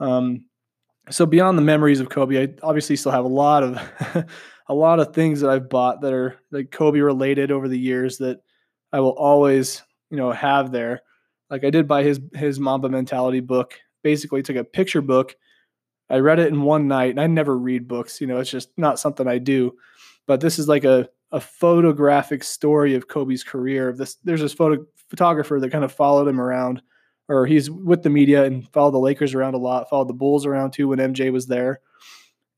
Um, 0.00 0.46
so 1.10 1.24
beyond 1.24 1.56
the 1.56 1.62
memories 1.62 2.00
of 2.00 2.08
Kobe, 2.08 2.42
I 2.42 2.54
obviously 2.62 2.96
still 2.96 3.12
have 3.12 3.24
a 3.24 3.28
lot 3.28 3.62
of 3.62 4.26
a 4.68 4.74
lot 4.74 4.98
of 5.00 5.14
things 5.14 5.40
that 5.40 5.50
I've 5.50 5.68
bought 5.68 6.00
that 6.00 6.12
are 6.12 6.36
like 6.50 6.70
Kobe 6.70 6.98
related 6.98 7.52
over 7.52 7.68
the 7.68 7.78
years 7.78 8.18
that 8.18 8.40
I 8.92 9.00
will 9.00 9.10
always, 9.10 9.82
you 10.16 10.22
know, 10.22 10.32
have 10.32 10.72
there. 10.72 11.02
Like 11.50 11.64
I 11.64 11.70
did 11.70 11.86
buy 11.86 12.02
his 12.02 12.20
his 12.34 12.58
Mamba 12.58 12.88
Mentality 12.88 13.40
book. 13.40 13.74
Basically, 14.02 14.42
took 14.42 14.56
a 14.56 14.64
picture 14.64 15.02
book. 15.02 15.36
I 16.08 16.18
read 16.18 16.38
it 16.38 16.48
in 16.48 16.62
one 16.62 16.88
night, 16.88 17.10
and 17.10 17.20
I 17.20 17.26
never 17.26 17.56
read 17.56 17.86
books. 17.86 18.20
You 18.20 18.26
know, 18.26 18.38
it's 18.38 18.50
just 18.50 18.70
not 18.76 18.98
something 18.98 19.28
I 19.28 19.38
do. 19.38 19.76
But 20.26 20.40
this 20.40 20.58
is 20.58 20.68
like 20.68 20.84
a 20.84 21.08
a 21.32 21.40
photographic 21.40 22.42
story 22.42 22.94
of 22.94 23.08
Kobe's 23.08 23.44
career. 23.44 23.92
This 23.92 24.16
there's 24.24 24.40
this 24.40 24.54
photo 24.54 24.86
photographer 25.10 25.60
that 25.60 25.70
kind 25.70 25.84
of 25.84 25.92
followed 25.92 26.28
him 26.28 26.40
around, 26.40 26.82
or 27.28 27.46
he's 27.46 27.70
with 27.70 28.02
the 28.02 28.10
media 28.10 28.44
and 28.44 28.66
followed 28.72 28.92
the 28.92 28.98
Lakers 28.98 29.34
around 29.34 29.54
a 29.54 29.58
lot, 29.58 29.90
followed 29.90 30.08
the 30.08 30.14
Bulls 30.14 30.46
around 30.46 30.72
too 30.72 30.88
when 30.88 30.98
MJ 30.98 31.30
was 31.30 31.46
there, 31.46 31.80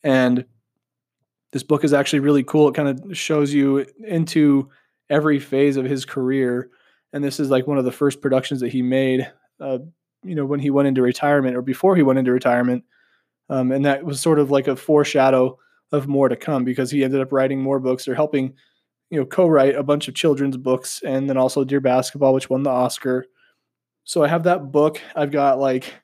and 0.03 0.44
this 1.53 1.62
book 1.62 1.83
is 1.83 1.92
actually 1.92 2.21
really 2.21 2.44
cool. 2.44 2.68
It 2.68 2.75
kind 2.75 2.88
of 2.88 3.16
shows 3.16 3.53
you 3.53 3.87
into 4.07 4.71
every 5.11 5.38
phase 5.38 5.77
of 5.77 5.85
his 5.85 6.05
career. 6.05 6.71
And 7.12 7.25
this 7.25 7.40
is 7.40 7.51
like 7.51 7.66
one 7.66 7.79
of 7.79 7.85
the 7.85 7.92
first 7.92 8.21
productions 8.21 8.61
that 8.61 8.68
he 8.68 8.83
made, 8.83 9.31
uh, 9.61 9.79
you 10.23 10.35
know, 10.35 10.44
when 10.44 10.61
he 10.61 10.71
went 10.71 10.88
into 10.88 11.03
retirement 11.03 11.57
or 11.57 11.62
before 11.62 11.97
he 11.97 12.03
went 12.03 12.18
into 12.18 12.33
retirement. 12.33 12.85
Um, 13.49 13.73
and 13.73 13.85
that 13.87 14.05
was 14.05 14.21
sort 14.21 14.38
of 14.38 14.51
like 14.51 14.68
a 14.68 14.77
foreshadow 14.77 15.59
of 15.92 16.07
more 16.07 16.29
to 16.29 16.37
come 16.37 16.64
because 16.64 16.90
he 16.90 17.03
ended 17.03 17.21
up 17.21 17.33
writing 17.33 17.62
more 17.62 17.81
books 17.81 18.07
or 18.07 18.14
helping, 18.14 18.55
you 19.11 19.18
know, 19.18 19.25
co-write 19.25 19.75
a 19.75 19.83
bunch 19.83 20.07
of 20.07 20.14
children's 20.14 20.57
books 20.57 21.01
and 21.05 21.29
then 21.29 21.38
also 21.38 21.64
Dear 21.64 21.81
Basketball, 21.81 22.35
which 22.35 22.51
won 22.51 22.62
the 22.62 22.71
Oscar. 22.71 23.25
So 24.05 24.23
I 24.23 24.29
have 24.29 24.42
that 24.44 24.71
book. 24.71 25.01
I've 25.16 25.31
got 25.31 25.59
like 25.59 25.94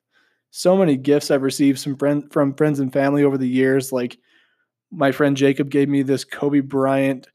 so 0.51 0.77
many 0.77 0.97
gifts 0.97 1.31
I've 1.31 1.43
received 1.43 1.85
friend 1.99 2.33
from 2.33 2.55
friends 2.55 2.81
and 2.81 2.93
family 2.93 3.25
over 3.25 3.37
the 3.37 3.49
years, 3.49 3.93
like 3.93 4.17
my 4.91 5.13
friend 5.13 5.37
Jacob 5.37 5.71
gave 5.71 5.89
me 5.89 6.03
this 6.03 6.25
Kobe 6.25 6.61
Bryant 6.61 7.29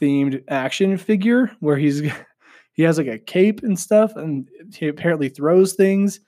themed 0.00 0.42
action 0.48 0.96
figure 0.96 1.52
where 1.60 1.76
he's 1.76 2.02
he 2.72 2.82
has 2.82 2.98
like 2.98 3.06
a 3.06 3.18
cape 3.18 3.62
and 3.62 3.78
stuff, 3.78 4.16
and 4.16 4.48
he 4.74 4.88
apparently 4.88 5.28
throws 5.28 5.74
things. 5.74 6.20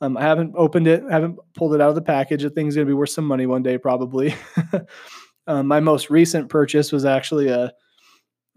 Um, 0.00 0.16
I 0.16 0.22
haven't 0.22 0.54
opened 0.56 0.86
it, 0.88 1.04
I 1.08 1.12
haven't 1.12 1.38
pulled 1.54 1.74
it 1.74 1.80
out 1.80 1.90
of 1.90 1.94
the 1.94 2.02
package. 2.02 2.42
The 2.42 2.50
thing's 2.50 2.74
gonna 2.74 2.86
be 2.86 2.92
worth 2.92 3.10
some 3.10 3.26
money 3.26 3.46
one 3.46 3.62
day, 3.62 3.78
probably. 3.78 4.34
um, 5.46 5.66
my 5.66 5.80
most 5.80 6.10
recent 6.10 6.48
purchase 6.48 6.90
was 6.92 7.04
actually 7.04 7.48
a, 7.48 7.72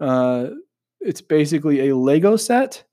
uh, 0.00 0.48
it's 1.00 1.20
basically 1.20 1.88
a 1.88 1.96
Lego 1.96 2.36
set, 2.36 2.84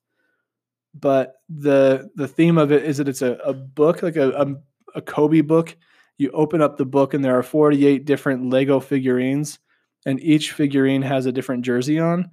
but 0.94 1.36
the 1.50 2.10
the 2.16 2.28
theme 2.28 2.58
of 2.58 2.72
it 2.72 2.84
is 2.84 2.98
that 2.98 3.08
it's 3.08 3.22
a, 3.22 3.34
a 3.44 3.54
book, 3.54 4.04
like 4.04 4.18
a, 4.18 4.30
a, 4.32 4.56
a 4.96 5.02
Kobe 5.02 5.42
book 5.42 5.76
you 6.18 6.32
open 6.32 6.62
up 6.62 6.78
the 6.78 6.86
book 6.86 7.14
and 7.14 7.24
there 7.24 7.38
are 7.38 7.44
48 7.44 8.06
different 8.06 8.50
Lego 8.50 8.80
figurines, 8.80 9.60
and 10.06 10.22
each 10.22 10.52
figurine 10.52 11.02
has 11.02 11.26
a 11.26 11.32
different 11.32 11.66
jersey 11.66 12.00
on. 12.00 12.30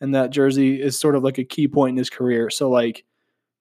And 0.00 0.14
that 0.14 0.30
jersey 0.30 0.80
is 0.80 0.98
sort 0.98 1.14
of 1.14 1.22
like 1.22 1.38
a 1.38 1.44
key 1.44 1.68
point 1.68 1.90
in 1.90 1.96
his 1.96 2.10
career. 2.10 2.50
So, 2.50 2.68
like, 2.68 3.04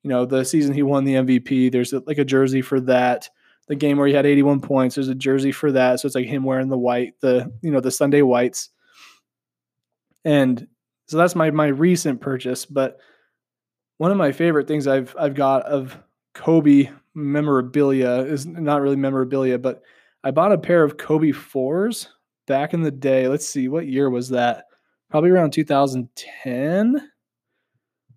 you 0.04 0.10
know, 0.10 0.26
the 0.26 0.43
season 0.43 0.74
he 0.74 0.84
won 0.84 1.06
the 1.06 1.15
MVP, 1.15 1.72
there's 1.72 1.93
like 1.93 2.17
a 2.17 2.26
jersey 2.26 2.62
for 2.62 2.80
that. 2.82 3.30
The 3.67 3.76
game 3.76 3.98
where 3.98 4.08
he 4.08 4.13
had 4.13 4.26
81 4.26 4.60
points, 4.60 4.96
there's 4.96 5.08
a 5.08 5.15
jersey 5.15 5.54
for 5.54 5.72
that. 5.72 6.00
So 6.00 6.06
it's 6.06 6.15
like 6.15 6.26
him 6.26 6.43
wearing 6.43 6.67
the 6.67 6.78
white, 6.78 7.13
the, 7.22 7.52
you 7.62 7.72
know, 7.72 7.80
the 7.80 7.91
Sunday 7.91 8.22
whites. 8.22 8.69
And 10.26 10.67
so 11.08 11.17
that's 11.17 11.36
my 11.36 11.52
my 11.52 11.67
recent 11.67 12.22
purchase. 12.22 12.65
But 12.65 12.98
one 13.98 14.12
of 14.12 14.17
my 14.17 14.32
favorite 14.32 14.67
things 14.67 14.88
I've 14.88 15.15
I've 15.17 15.36
got 15.36 15.63
of 15.63 15.98
Kobe 16.34 16.89
memorabilia 17.13 18.22
is 18.22 18.46
not 18.46 18.82
really 18.82 18.96
memorabilia, 18.96 19.58
but 19.58 19.84
I 20.24 20.32
bought 20.32 20.52
a 20.52 20.58
pair 20.58 20.84
of 20.84 20.98
Kobe 20.98 21.32
fours 21.32 22.10
back 22.48 22.74
in 22.74 22.82
the 22.82 22.91
day. 22.91 23.28
Let's 23.28 23.48
see, 23.48 23.67
what 23.67 23.88
year 23.88 24.10
was 24.10 24.30
that? 24.30 24.65
Probably 25.13 25.30
around 25.30 25.52
2010. 25.52 27.10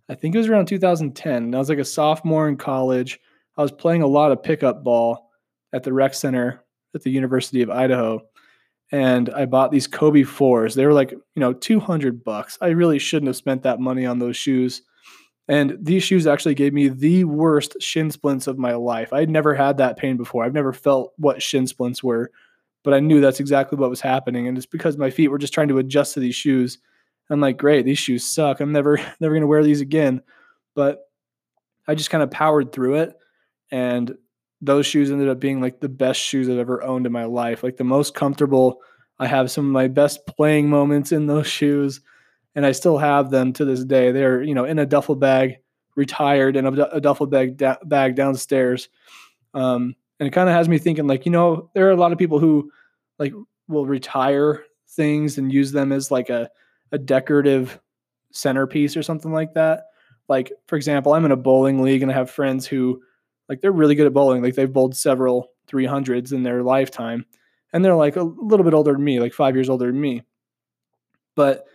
I 0.08 0.14
think 0.14 0.34
it 0.34 0.38
was 0.38 0.48
around 0.48 0.64
2010. 0.64 1.54
I 1.54 1.58
was 1.58 1.68
like 1.68 1.76
a 1.76 1.84
sophomore 1.84 2.48
in 2.48 2.56
college. 2.56 3.20
I 3.58 3.60
was 3.60 3.70
playing 3.70 4.00
a 4.00 4.06
lot 4.06 4.32
of 4.32 4.42
pickup 4.42 4.82
ball 4.82 5.28
at 5.74 5.82
the 5.82 5.92
rec 5.92 6.14
center 6.14 6.64
at 6.94 7.02
the 7.02 7.10
University 7.10 7.60
of 7.60 7.68
Idaho. 7.68 8.22
And 8.92 9.28
I 9.28 9.44
bought 9.44 9.72
these 9.72 9.86
Kobe 9.86 10.22
fours. 10.22 10.74
They 10.74 10.86
were 10.86 10.94
like, 10.94 11.10
you 11.10 11.20
know, 11.36 11.52
200 11.52 12.24
bucks. 12.24 12.56
I 12.62 12.68
really 12.68 12.98
shouldn't 12.98 13.28
have 13.28 13.36
spent 13.36 13.64
that 13.64 13.78
money 13.78 14.06
on 14.06 14.18
those 14.18 14.38
shoes. 14.38 14.80
And 15.48 15.76
these 15.78 16.02
shoes 16.02 16.26
actually 16.26 16.54
gave 16.54 16.72
me 16.72 16.88
the 16.88 17.24
worst 17.24 17.76
shin 17.78 18.10
splints 18.10 18.46
of 18.46 18.56
my 18.56 18.72
life. 18.72 19.12
I'd 19.12 19.28
never 19.28 19.54
had 19.54 19.76
that 19.76 19.98
pain 19.98 20.16
before. 20.16 20.44
I've 20.44 20.54
never 20.54 20.72
felt 20.72 21.12
what 21.18 21.42
shin 21.42 21.66
splints 21.66 22.02
were, 22.02 22.30
but 22.86 22.94
I 22.94 23.00
knew 23.00 23.20
that's 23.20 23.40
exactly 23.40 23.76
what 23.76 23.90
was 23.90 24.00
happening. 24.00 24.46
And 24.46 24.56
it's 24.56 24.64
because 24.64 24.96
my 24.96 25.10
feet 25.10 25.26
were 25.26 25.38
just 25.38 25.52
trying 25.52 25.66
to 25.66 25.78
adjust 25.78 26.14
to 26.14 26.20
these 26.20 26.36
shoes. 26.36 26.78
I'm 27.28 27.40
like, 27.40 27.56
great, 27.58 27.84
these 27.84 27.98
shoes 27.98 28.24
suck. 28.24 28.60
I'm 28.60 28.70
never, 28.70 28.98
never 29.20 29.34
going 29.34 29.40
to 29.40 29.48
wear 29.48 29.64
these 29.64 29.80
again. 29.80 30.22
But 30.76 31.00
I 31.88 31.96
just 31.96 32.10
kind 32.10 32.22
of 32.22 32.30
powered 32.30 32.70
through 32.70 32.98
it. 33.00 33.16
And 33.72 34.16
those 34.60 34.86
shoes 34.86 35.10
ended 35.10 35.28
up 35.28 35.40
being 35.40 35.60
like 35.60 35.80
the 35.80 35.88
best 35.88 36.20
shoes 36.20 36.48
I've 36.48 36.58
ever 36.58 36.80
owned 36.84 37.06
in 37.06 37.12
my 37.12 37.24
life. 37.24 37.64
Like 37.64 37.76
the 37.76 37.82
most 37.82 38.14
comfortable. 38.14 38.80
I 39.18 39.26
have 39.26 39.50
some 39.50 39.66
of 39.66 39.72
my 39.72 39.88
best 39.88 40.24
playing 40.24 40.70
moments 40.70 41.10
in 41.10 41.26
those 41.26 41.46
shoes 41.48 42.00
and 42.56 42.64
I 42.64 42.72
still 42.72 42.98
have 42.98 43.30
them 43.30 43.52
to 43.52 43.64
this 43.64 43.84
day. 43.84 44.10
They're 44.10 44.42
you 44.42 44.54
know 44.54 44.64
in 44.64 44.80
a 44.80 44.86
duffel 44.86 45.14
bag, 45.14 45.58
retired 45.94 46.56
in 46.56 46.66
a, 46.66 46.72
a 46.72 47.00
duffel 47.00 47.26
bag 47.26 47.56
da- 47.58 47.76
bag 47.84 48.16
downstairs, 48.16 48.88
um, 49.54 49.94
and 50.18 50.26
it 50.26 50.30
kind 50.30 50.48
of 50.48 50.54
has 50.54 50.68
me 50.68 50.78
thinking 50.78 51.06
like 51.06 51.26
you 51.26 51.32
know 51.32 51.70
there 51.74 51.86
are 51.86 51.92
a 51.92 51.96
lot 51.96 52.10
of 52.10 52.18
people 52.18 52.40
who 52.40 52.72
like 53.18 53.32
will 53.68 53.86
retire 53.86 54.64
things 54.88 55.38
and 55.38 55.52
use 55.52 55.72
them 55.72 55.92
as 55.92 56.10
like 56.10 56.30
a 56.30 56.48
a 56.92 56.98
decorative 56.98 57.80
centerpiece 58.32 58.96
or 58.96 59.02
something 59.02 59.32
like 59.32 59.54
that. 59.54 59.84
Like 60.28 60.52
for 60.66 60.76
example, 60.76 61.14
I'm 61.14 61.24
in 61.24 61.32
a 61.32 61.36
bowling 61.36 61.82
league 61.82 62.02
and 62.02 62.10
I 62.10 62.14
have 62.14 62.30
friends 62.30 62.66
who 62.66 63.02
like 63.48 63.60
they're 63.60 63.72
really 63.72 63.94
good 63.94 64.06
at 64.06 64.14
bowling. 64.14 64.42
Like 64.42 64.54
they've 64.54 64.72
bowled 64.72 64.96
several 64.96 65.50
300s 65.68 66.32
in 66.32 66.42
their 66.42 66.62
lifetime 66.62 67.24
and 67.72 67.84
they're 67.84 67.94
like 67.94 68.16
a 68.16 68.22
little 68.22 68.64
bit 68.64 68.74
older 68.74 68.92
than 68.92 69.04
me, 69.04 69.20
like 69.20 69.32
5 69.32 69.54
years 69.54 69.68
older 69.68 69.86
than 69.86 70.00
me. 70.00 70.22
But 71.34 71.66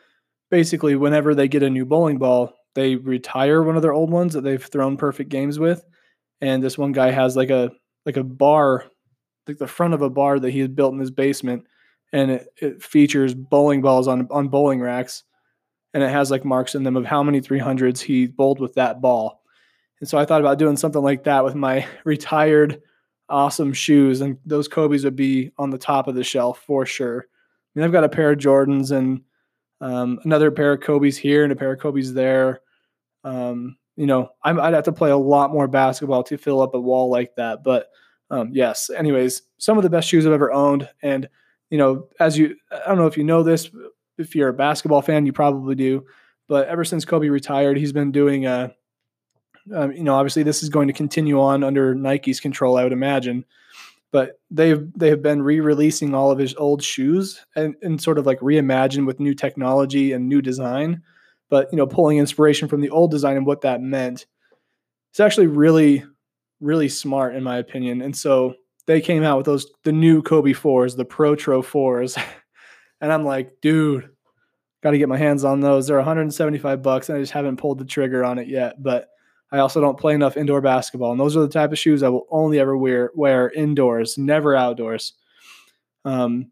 basically 0.50 0.96
whenever 0.96 1.34
they 1.36 1.48
get 1.48 1.64
a 1.64 1.70
new 1.70 1.86
bowling 1.86 2.18
ball, 2.18 2.54
they 2.74 2.96
retire 2.96 3.64
one 3.64 3.76
of 3.76 3.82
their 3.82 3.94
old 3.94 4.12
ones 4.12 4.34
that 4.34 4.42
they've 4.42 4.64
thrown 4.64 4.98
perfect 4.98 5.30
games 5.30 5.60
with. 5.60 5.86
And 6.42 6.64
this 6.64 6.78
one 6.78 6.92
guy 6.92 7.12
has 7.12 7.36
like 7.36 7.50
a 7.50 7.72
like 8.06 8.18
a 8.18 8.24
bar, 8.24 8.86
like 9.48 9.58
the 9.58 9.68
front 9.68 9.94
of 9.94 10.02
a 10.02 10.10
bar 10.10 10.40
that 10.40 10.52
he 10.52 10.60
had 10.60 10.76
built 10.76 10.94
in 10.94 11.00
his 11.00 11.12
basement, 11.12 11.66
and 12.14 12.32
it, 12.32 12.48
it 12.58 12.84
features 12.84 13.34
bowling 13.34 13.82
balls 13.82 14.08
on 14.08 14.28
on 14.32 14.48
bowling 14.48 14.82
racks, 14.82 15.24
and 15.94 16.04
it 16.04 16.10
has 16.10 16.32
like 16.32 16.46
marks 16.46 16.76
in 16.76 16.84
them 16.84 16.98
of 16.98 17.06
how 17.06 17.24
many 17.24 17.42
300s 17.42 18.02
he 18.02 18.28
bowled 18.28 18.60
with 18.60 18.74
that 18.76 19.02
ball. 19.02 19.42
And 20.00 20.10
so 20.10 20.18
I 20.18 20.26
thought 20.26 20.42
about 20.42 20.58
doing 20.58 20.78
something 20.78 21.02
like 21.02 21.24
that 21.26 21.44
with 21.44 21.56
my 21.56 21.86
retired 22.04 22.82
awesome 23.30 23.74
shoes, 23.74 24.22
and 24.22 24.38
those 24.46 24.68
Kobe's 24.68 25.06
would 25.06 25.16
be 25.16 25.52
on 25.58 25.70
the 25.70 25.78
top 25.78 26.08
of 26.08 26.16
the 26.16 26.24
shelf 26.24 26.60
for 26.60 26.86
sure. 26.86 27.26
I 27.28 27.80
mean, 27.80 27.86
I've 27.86 27.92
got 27.92 28.04
a 28.04 28.10
pair 28.10 28.32
of 28.32 28.40
Jordans 28.40 28.92
and 28.92 29.22
um, 29.80 30.20
another 30.26 30.52
pair 30.52 30.74
of 30.74 30.82
Kobe's 30.82 31.18
here 31.18 31.44
and 31.44 31.52
a 31.52 31.56
pair 31.56 31.72
of 31.72 31.80
Kobe's 31.80 32.14
there. 32.14 32.62
Um, 33.24 33.78
you 33.96 34.06
know, 34.06 34.30
i 34.44 34.52
would 34.52 34.74
have 34.74 34.84
to 34.86 34.92
play 34.92 35.12
a 35.12 35.18
lot 35.18 35.52
more 35.52 35.68
basketball 35.68 36.24
to 36.24 36.38
fill 36.38 36.62
up 36.62 36.76
a 36.76 36.80
wall 36.80 37.10
like 37.10 37.36
that. 37.36 37.64
But 37.64 37.88
um, 38.32 38.50
yes, 38.52 38.90
anyways, 38.90 39.44
some 39.60 39.78
of 39.78 39.84
the 39.84 39.90
best 39.90 40.08
shoes 40.08 40.26
I've 40.26 40.34
ever 40.34 40.52
owned. 40.52 40.90
And, 41.04 41.30
you 41.70 41.78
know, 41.78 42.08
as 42.20 42.38
you, 42.38 42.56
I 42.72 42.88
don't 42.88 42.98
know 42.98 43.06
if 43.06 43.18
you 43.18 43.24
know 43.24 43.44
this, 43.44 43.70
if 44.18 44.36
you're 44.36 44.50
a 44.50 44.54
basketball 44.54 45.04
fan, 45.04 45.26
you 45.26 45.34
probably 45.34 45.76
do. 45.76 46.06
But 46.48 46.68
ever 46.68 46.84
since 46.84 47.06
Kobe 47.06 47.30
retired, 47.30 47.78
he's 47.78 47.94
been 47.94 48.12
doing 48.12 48.48
a, 48.48 48.74
um, 49.74 49.92
you 49.92 50.04
know, 50.04 50.16
obviously 50.16 50.44
this 50.44 50.64
is 50.64 50.70
going 50.70 50.88
to 50.88 50.94
continue 50.94 51.40
on 51.40 51.64
under 51.64 51.94
Nike's 51.94 52.40
control, 52.40 52.78
I 52.78 52.84
would 52.84 52.94
imagine 52.94 53.46
but 54.12 54.40
they've 54.50 54.92
they 54.96 55.10
have 55.10 55.22
been 55.22 55.42
re-releasing 55.42 56.14
all 56.14 56.32
of 56.32 56.38
his 56.38 56.54
old 56.56 56.84
shoes 56.84 57.46
and, 57.56 57.76
and 57.82 58.02
sort 58.02 58.18
of 58.18 58.26
like 58.26 58.40
reimagined 58.40 59.08
with 59.08 59.20
new 59.20 59.34
technology 59.34 60.12
and 60.12 60.28
new 60.28 60.42
design 60.42 61.02
but 61.50 61.68
you 61.72 61.78
know 61.78 61.88
pulling 61.88 62.18
inspiration 62.18 62.68
from 62.68 62.82
the 62.82 62.90
old 62.90 63.12
design 63.12 63.38
and 63.38 63.46
what 63.46 63.62
that 63.62 63.82
meant 63.82 64.26
it's 65.12 65.20
actually 65.20 65.48
really 65.48 66.04
really 66.62 66.90
smart 66.90 67.36
in 67.36 67.44
my 67.44 67.58
opinion 67.58 68.02
and 68.02 68.16
so 68.16 68.56
they 68.88 69.02
came 69.02 69.24
out 69.24 69.38
with 69.38 69.46
those 69.46 69.68
the 69.84 69.92
new 69.92 70.22
kobe 70.22 70.54
fours 70.54 70.96
the 70.96 71.06
Pro 71.06 71.36
protro 71.36 71.64
fours 71.64 72.18
and 73.02 73.12
i'm 73.12 73.26
like 73.26 73.60
dude 73.62 74.10
got 74.84 74.92
to 74.92 74.98
get 74.98 75.10
my 75.10 75.18
hands 75.18 75.44
on 75.44 75.60
those 75.60 75.88
they're 75.88 75.98
175 75.98 76.82
bucks 76.82 77.10
and 77.10 77.18
i 77.18 77.22
just 77.22 77.34
haven't 77.34 77.58
pulled 77.58 77.80
the 77.80 77.86
trigger 77.86 78.24
on 78.24 78.40
it 78.40 78.48
yet 78.48 78.82
but 78.82 79.10
I 79.52 79.60
also 79.60 79.82
don't 79.82 80.00
play 80.00 80.14
enough 80.14 80.38
indoor 80.38 80.62
basketball. 80.62 81.12
And 81.12 81.20
those 81.20 81.36
are 81.36 81.42
the 81.42 81.50
type 81.50 81.72
of 81.72 81.80
shoes 81.80 82.04
I 82.04 82.10
will 82.10 82.26
only 82.30 82.60
ever 82.60 82.78
wear 82.78 83.12
wear 83.14 83.50
indoors, 83.50 84.18
never 84.18 84.56
outdoors. 84.56 85.14
Um, 86.06 86.52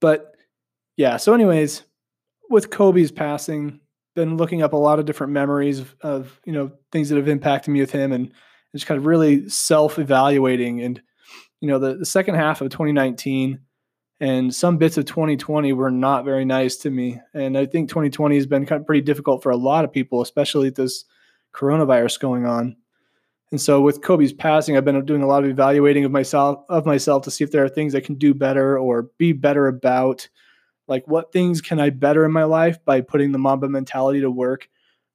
but 0.00 0.34
yeah, 0.96 1.16
so 1.16 1.34
anyways, 1.34 1.82
with 2.48 2.70
Kobe's 2.70 3.10
passing, 3.10 3.80
been 4.14 4.36
looking 4.36 4.62
up 4.62 4.72
a 4.72 4.76
lot 4.76 4.98
of 4.98 5.04
different 5.04 5.32
memories 5.32 5.80
of, 5.80 5.96
of 6.00 6.40
you 6.44 6.52
know 6.52 6.70
things 6.92 7.08
that 7.08 7.16
have 7.16 7.28
impacted 7.28 7.72
me 7.72 7.80
with 7.80 7.90
him 7.90 8.12
and 8.12 8.32
just 8.72 8.86
kind 8.86 8.98
of 8.98 9.06
really 9.06 9.48
self-evaluating. 9.48 10.80
And 10.80 11.00
you 11.60 11.68
know 11.68 11.78
the, 11.78 11.96
the 11.96 12.06
second 12.06 12.36
half 12.36 12.60
of 12.60 12.70
2019 12.70 13.60
and 14.22 14.54
some 14.54 14.76
bits 14.76 14.98
of 14.98 15.06
2020 15.06 15.72
were 15.72 15.90
not 15.90 16.24
very 16.24 16.44
nice 16.44 16.76
to 16.78 16.90
me. 16.90 17.20
And 17.34 17.56
i 17.56 17.66
think 17.66 17.88
2020 17.88 18.34
has 18.36 18.46
been 18.46 18.66
kind 18.66 18.80
of 18.80 18.86
pretty 18.86 19.02
difficult 19.02 19.42
for 19.42 19.50
a 19.50 19.56
lot 19.56 19.84
of 19.84 19.92
people 19.92 20.22
especially 20.22 20.70
this 20.70 21.04
coronavirus 21.54 22.20
going 22.20 22.46
on. 22.46 22.76
And 23.52 23.60
so 23.60 23.80
with 23.80 24.00
kobe's 24.00 24.32
passing 24.32 24.76
i've 24.76 24.84
been 24.84 25.04
doing 25.04 25.22
a 25.22 25.26
lot 25.26 25.44
of 25.44 25.50
evaluating 25.50 26.04
of 26.04 26.12
myself 26.12 26.64
of 26.68 26.86
myself 26.86 27.24
to 27.24 27.30
see 27.30 27.44
if 27.44 27.50
there 27.50 27.64
are 27.64 27.68
things 27.68 27.94
i 27.94 28.00
can 28.00 28.14
do 28.14 28.32
better 28.32 28.78
or 28.78 29.10
be 29.18 29.32
better 29.32 29.66
about 29.66 30.28
like 30.88 31.06
what 31.06 31.32
things 31.32 31.60
can 31.60 31.80
i 31.80 31.90
better 31.90 32.24
in 32.24 32.32
my 32.32 32.44
life 32.44 32.84
by 32.84 33.00
putting 33.00 33.32
the 33.32 33.38
mamba 33.38 33.68
mentality 33.68 34.20
to 34.20 34.30
work. 34.30 34.68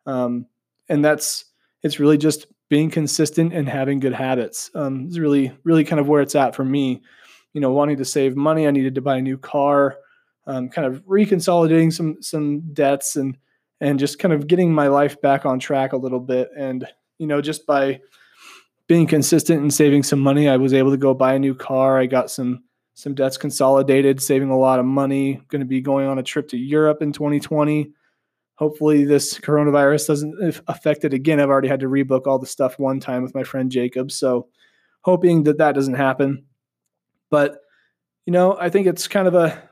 Um, 0.05 0.47
and 0.87 1.03
that's 1.03 1.45
it's 1.83 1.99
really 1.99 2.17
just 2.17 2.47
being 2.69 2.89
consistent 2.89 3.54
and 3.54 3.69
having 3.69 3.99
good 3.99 4.13
habits 4.13 4.71
um, 4.75 5.08
is 5.08 5.19
really 5.19 5.51
really 5.63 5.84
kind 5.84 5.99
of 5.99 6.08
where 6.08 6.21
it's 6.21 6.36
at 6.36 6.56
for 6.56 6.65
me. 6.65 7.01
You 7.54 7.62
know 7.62 7.71
wanting 7.71 7.97
to 7.97 8.06
save 8.06 8.36
money 8.36 8.67
i 8.67 8.71
needed 8.71 8.95
to 8.95 9.01
buy 9.01 9.15
a 9.15 9.21
new 9.21 9.38
car 9.38 9.97
um, 10.47 10.69
kind 10.69 10.88
of 10.88 11.04
reconsolidating 11.06 11.91
some 11.91 12.21
some 12.21 12.62
debts 12.73 13.15
and 13.15 13.38
and 13.82 13.99
just 13.99 14.19
kind 14.19 14.34
of 14.34 14.47
getting 14.47 14.73
my 14.73 14.88
life 14.88 15.19
back 15.21 15.45
on 15.45 15.60
track 15.60 15.93
a 15.93 15.97
little 15.97 16.19
bit. 16.19 16.49
And 16.58 16.88
you 17.17 17.28
know 17.28 17.41
just 17.41 17.65
by 17.65 18.01
being 18.88 19.08
consistent 19.08 19.62
and 19.62 19.73
saving 19.73 20.04
some 20.04 20.19
money 20.19 20.47
i 20.47 20.58
was 20.58 20.73
able 20.73 20.91
to 20.91 20.97
go 20.97 21.13
buy 21.13 21.34
a 21.34 21.39
new 21.39 21.56
car. 21.56 21.99
I 21.99 22.06
got 22.06 22.30
some 22.30 22.63
some 22.93 23.13
debts 23.13 23.38
consolidated 23.38 24.21
saving 24.21 24.49
a 24.49 24.58
lot 24.58 24.80
of 24.80 24.86
money. 24.86 25.41
Going 25.49 25.60
to 25.60 25.65
be 25.65 25.82
going 25.82 26.08
on 26.08 26.19
a 26.19 26.23
trip 26.23 26.47
to 26.49 26.58
europe 26.58 27.01
in 27.01 27.12
2020 27.12 27.91
hopefully 28.55 29.03
this 29.03 29.37
coronavirus 29.39 30.07
doesn't 30.07 30.61
affect 30.67 31.03
it 31.03 31.13
again. 31.13 31.39
I've 31.39 31.49
already 31.49 31.67
had 31.67 31.81
to 31.81 31.87
rebook 31.87 32.25
all 32.25 32.39
the 32.39 32.45
stuff 32.45 32.79
one 32.79 32.99
time 32.99 33.21
with 33.21 33.35
my 33.35 33.43
friend 33.43 33.71
Jacob, 33.71 34.11
so 34.11 34.47
hoping 35.01 35.43
that 35.43 35.57
that 35.57 35.75
doesn't 35.75 35.95
happen. 35.95 36.45
But 37.29 37.59
you 38.25 38.33
know, 38.33 38.57
I 38.59 38.69
think 38.69 38.87
it's 38.87 39.07
kind 39.07 39.27
of 39.27 39.35
a 39.35 39.69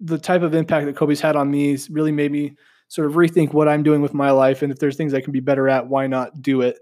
the 0.00 0.18
type 0.18 0.42
of 0.42 0.54
impact 0.54 0.86
that 0.86 0.96
Kobe's 0.96 1.20
had 1.20 1.36
on 1.36 1.50
me 1.50 1.70
has 1.70 1.88
really 1.88 2.12
made 2.12 2.32
me 2.32 2.54
sort 2.88 3.06
of 3.06 3.14
rethink 3.14 3.54
what 3.54 3.68
I'm 3.68 3.82
doing 3.82 4.02
with 4.02 4.14
my 4.14 4.30
life, 4.30 4.62
and 4.62 4.72
if 4.72 4.78
there's 4.78 4.96
things 4.96 5.14
I 5.14 5.20
can 5.20 5.32
be 5.32 5.40
better 5.40 5.68
at, 5.68 5.86
why 5.86 6.06
not 6.06 6.42
do 6.42 6.60
it? 6.60 6.78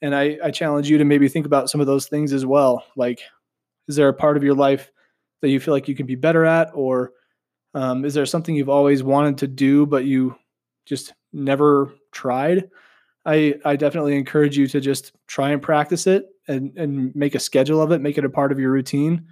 And 0.00 0.14
I, 0.14 0.38
I 0.42 0.50
challenge 0.50 0.90
you 0.90 0.98
to 0.98 1.04
maybe 1.04 1.28
think 1.28 1.46
about 1.46 1.70
some 1.70 1.80
of 1.80 1.86
those 1.86 2.06
things 2.06 2.32
as 2.32 2.44
well. 2.44 2.84
Like, 2.96 3.20
is 3.86 3.94
there 3.94 4.08
a 4.08 4.14
part 4.14 4.36
of 4.36 4.42
your 4.42 4.54
life 4.54 4.90
that 5.42 5.50
you 5.50 5.60
feel 5.60 5.74
like 5.74 5.86
you 5.86 5.94
can 5.94 6.06
be 6.06 6.14
better 6.14 6.44
at, 6.44 6.70
or 6.74 7.12
um, 7.74 8.04
is 8.04 8.14
there 8.14 8.26
something 8.26 8.54
you've 8.54 8.68
always 8.68 9.02
wanted 9.02 9.38
to 9.38 9.46
do 9.46 9.86
but 9.86 10.04
you 10.04 10.36
just 10.86 11.12
never 11.32 11.92
tried, 12.10 12.70
I 13.24 13.54
I 13.64 13.76
definitely 13.76 14.16
encourage 14.16 14.56
you 14.56 14.66
to 14.68 14.80
just 14.80 15.12
try 15.26 15.50
and 15.50 15.62
practice 15.62 16.06
it 16.06 16.26
and 16.48 16.76
and 16.76 17.14
make 17.14 17.34
a 17.34 17.40
schedule 17.40 17.80
of 17.80 17.92
it, 17.92 18.00
make 18.00 18.18
it 18.18 18.24
a 18.24 18.30
part 18.30 18.52
of 18.52 18.58
your 18.58 18.70
routine, 18.70 19.26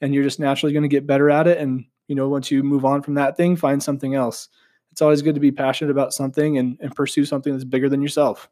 and 0.00 0.14
you're 0.14 0.24
just 0.24 0.40
naturally 0.40 0.72
going 0.72 0.84
to 0.84 0.88
get 0.88 1.06
better 1.06 1.30
at 1.30 1.46
it. 1.46 1.58
And 1.58 1.84
you 2.08 2.14
know, 2.14 2.28
once 2.28 2.50
you 2.50 2.62
move 2.62 2.84
on 2.84 3.02
from 3.02 3.14
that 3.14 3.36
thing, 3.36 3.56
find 3.56 3.82
something 3.82 4.14
else. 4.14 4.48
It's 4.90 5.02
always 5.02 5.22
good 5.22 5.34
to 5.34 5.40
be 5.40 5.50
passionate 5.50 5.90
about 5.90 6.12
something 6.12 6.58
and, 6.58 6.76
and 6.80 6.94
pursue 6.94 7.24
something 7.24 7.52
that's 7.52 7.64
bigger 7.64 7.88
than 7.88 8.02
yourself. 8.02 8.48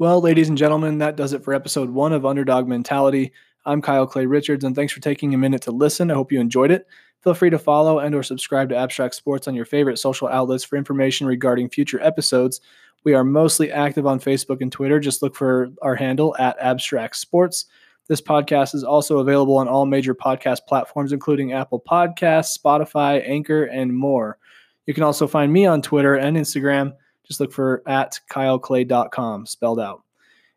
Well, 0.00 0.20
ladies 0.20 0.48
and 0.48 0.58
gentlemen, 0.58 0.98
that 0.98 1.14
does 1.14 1.34
it 1.34 1.44
for 1.44 1.54
episode 1.54 1.88
one 1.88 2.12
of 2.12 2.26
Underdog 2.26 2.66
Mentality. 2.66 3.32
I'm 3.64 3.80
Kyle 3.80 4.08
Clay 4.08 4.26
Richards, 4.26 4.64
and 4.64 4.74
thanks 4.74 4.92
for 4.92 4.98
taking 4.98 5.34
a 5.34 5.38
minute 5.38 5.62
to 5.62 5.70
listen. 5.70 6.10
I 6.10 6.14
hope 6.14 6.32
you 6.32 6.40
enjoyed 6.40 6.72
it. 6.72 6.84
Feel 7.22 7.32
free 7.32 7.50
to 7.50 7.60
follow 7.60 8.00
and 8.00 8.12
or 8.12 8.24
subscribe 8.24 8.70
to 8.70 8.76
Abstract 8.76 9.14
Sports 9.14 9.46
on 9.46 9.54
your 9.54 9.64
favorite 9.64 10.00
social 10.00 10.26
outlets 10.26 10.64
for 10.64 10.74
information 10.74 11.28
regarding 11.28 11.70
future 11.70 12.00
episodes. 12.02 12.60
We 13.04 13.14
are 13.14 13.22
mostly 13.22 13.70
active 13.70 14.04
on 14.04 14.18
Facebook 14.18 14.60
and 14.60 14.72
Twitter. 14.72 14.98
Just 14.98 15.22
look 15.22 15.36
for 15.36 15.70
our 15.80 15.94
handle 15.94 16.34
at 16.40 16.58
Abstract 16.58 17.14
Sports. 17.14 17.66
This 18.08 18.20
podcast 18.20 18.74
is 18.74 18.82
also 18.82 19.18
available 19.18 19.58
on 19.58 19.68
all 19.68 19.86
major 19.86 20.12
podcast 20.16 20.66
platforms, 20.66 21.12
including 21.12 21.52
Apple 21.52 21.80
Podcasts, 21.80 22.58
Spotify, 22.58 23.22
Anchor, 23.24 23.62
and 23.62 23.96
more. 23.96 24.38
You 24.86 24.92
can 24.92 25.04
also 25.04 25.28
find 25.28 25.52
me 25.52 25.66
on 25.66 25.82
Twitter 25.82 26.16
and 26.16 26.36
Instagram 26.36 26.94
just 27.26 27.40
look 27.40 27.52
for 27.52 27.82
at 27.86 28.20
kyleclay.com 28.30 29.46
spelled 29.46 29.80
out. 29.80 30.02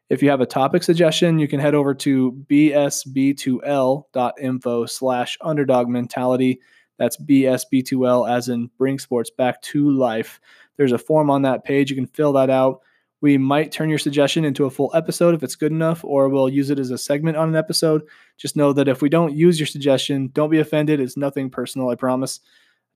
If 0.09 0.23
you 0.23 0.29
have 0.29 0.41
a 0.41 0.45
topic 0.45 0.83
suggestion, 0.83 1.39
you 1.39 1.47
can 1.47 1.59
head 1.59 1.75
over 1.75 1.93
to 1.95 2.31
bsb2l.info 2.49 4.85
slash 4.85 5.37
underdog 5.41 5.89
mentality. 5.89 6.61
That's 6.97 7.17
BSB2L 7.17 8.29
as 8.29 8.49
in 8.49 8.69
bring 8.77 8.99
sports 8.99 9.29
back 9.29 9.61
to 9.63 9.91
life. 9.91 10.39
There's 10.77 10.93
a 10.93 10.97
form 10.97 11.29
on 11.29 11.43
that 11.43 11.63
page. 11.63 11.89
You 11.89 11.95
can 11.95 12.07
fill 12.07 12.33
that 12.33 12.49
out. 12.49 12.81
We 13.19 13.37
might 13.37 13.71
turn 13.71 13.89
your 13.89 13.97
suggestion 13.97 14.45
into 14.45 14.65
a 14.65 14.69
full 14.69 14.91
episode 14.93 15.33
if 15.33 15.41
it's 15.41 15.55
good 15.55 15.71
enough, 15.71 16.05
or 16.05 16.29
we'll 16.29 16.49
use 16.49 16.69
it 16.69 16.77
as 16.77 16.91
a 16.91 16.99
segment 16.99 17.35
on 17.35 17.49
an 17.49 17.55
episode. 17.55 18.03
Just 18.37 18.55
know 18.55 18.73
that 18.73 18.87
if 18.87 19.01
we 19.01 19.09
don't 19.09 19.35
use 19.35 19.59
your 19.59 19.65
suggestion, 19.65 20.29
don't 20.33 20.51
be 20.51 20.59
offended. 20.59 20.99
It's 20.99 21.17
nothing 21.17 21.49
personal, 21.49 21.89
I 21.89 21.95
promise. 21.95 22.41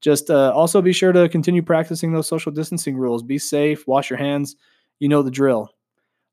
Just 0.01 0.29
uh, 0.29 0.51
also 0.53 0.81
be 0.81 0.93
sure 0.93 1.11
to 1.11 1.29
continue 1.29 1.61
practicing 1.61 2.11
those 2.11 2.27
social 2.27 2.51
distancing 2.51 2.97
rules. 2.97 3.23
Be 3.23 3.37
safe, 3.37 3.87
wash 3.87 4.09
your 4.09 4.17
hands. 4.17 4.55
You 4.99 5.09
know 5.09 5.21
the 5.21 5.31
drill. 5.31 5.69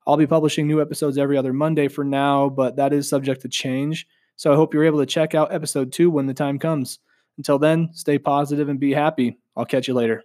I'll 0.07 0.17
be 0.17 0.27
publishing 0.27 0.67
new 0.67 0.81
episodes 0.81 1.17
every 1.17 1.37
other 1.37 1.53
Monday 1.53 1.87
for 1.87 2.03
now, 2.03 2.49
but 2.49 2.75
that 2.77 2.93
is 2.93 3.07
subject 3.07 3.41
to 3.41 3.49
change. 3.49 4.07
So 4.37 4.51
I 4.51 4.55
hope 4.55 4.73
you're 4.73 4.85
able 4.85 4.99
to 4.99 5.05
check 5.05 5.35
out 5.35 5.53
episode 5.53 5.91
two 5.91 6.09
when 6.09 6.25
the 6.25 6.33
time 6.33 6.57
comes. 6.57 6.99
Until 7.37 7.59
then, 7.59 7.89
stay 7.93 8.17
positive 8.17 8.69
and 8.69 8.79
be 8.79 8.93
happy. 8.93 9.37
I'll 9.55 9.65
catch 9.65 9.87
you 9.87 9.93
later. 9.93 10.23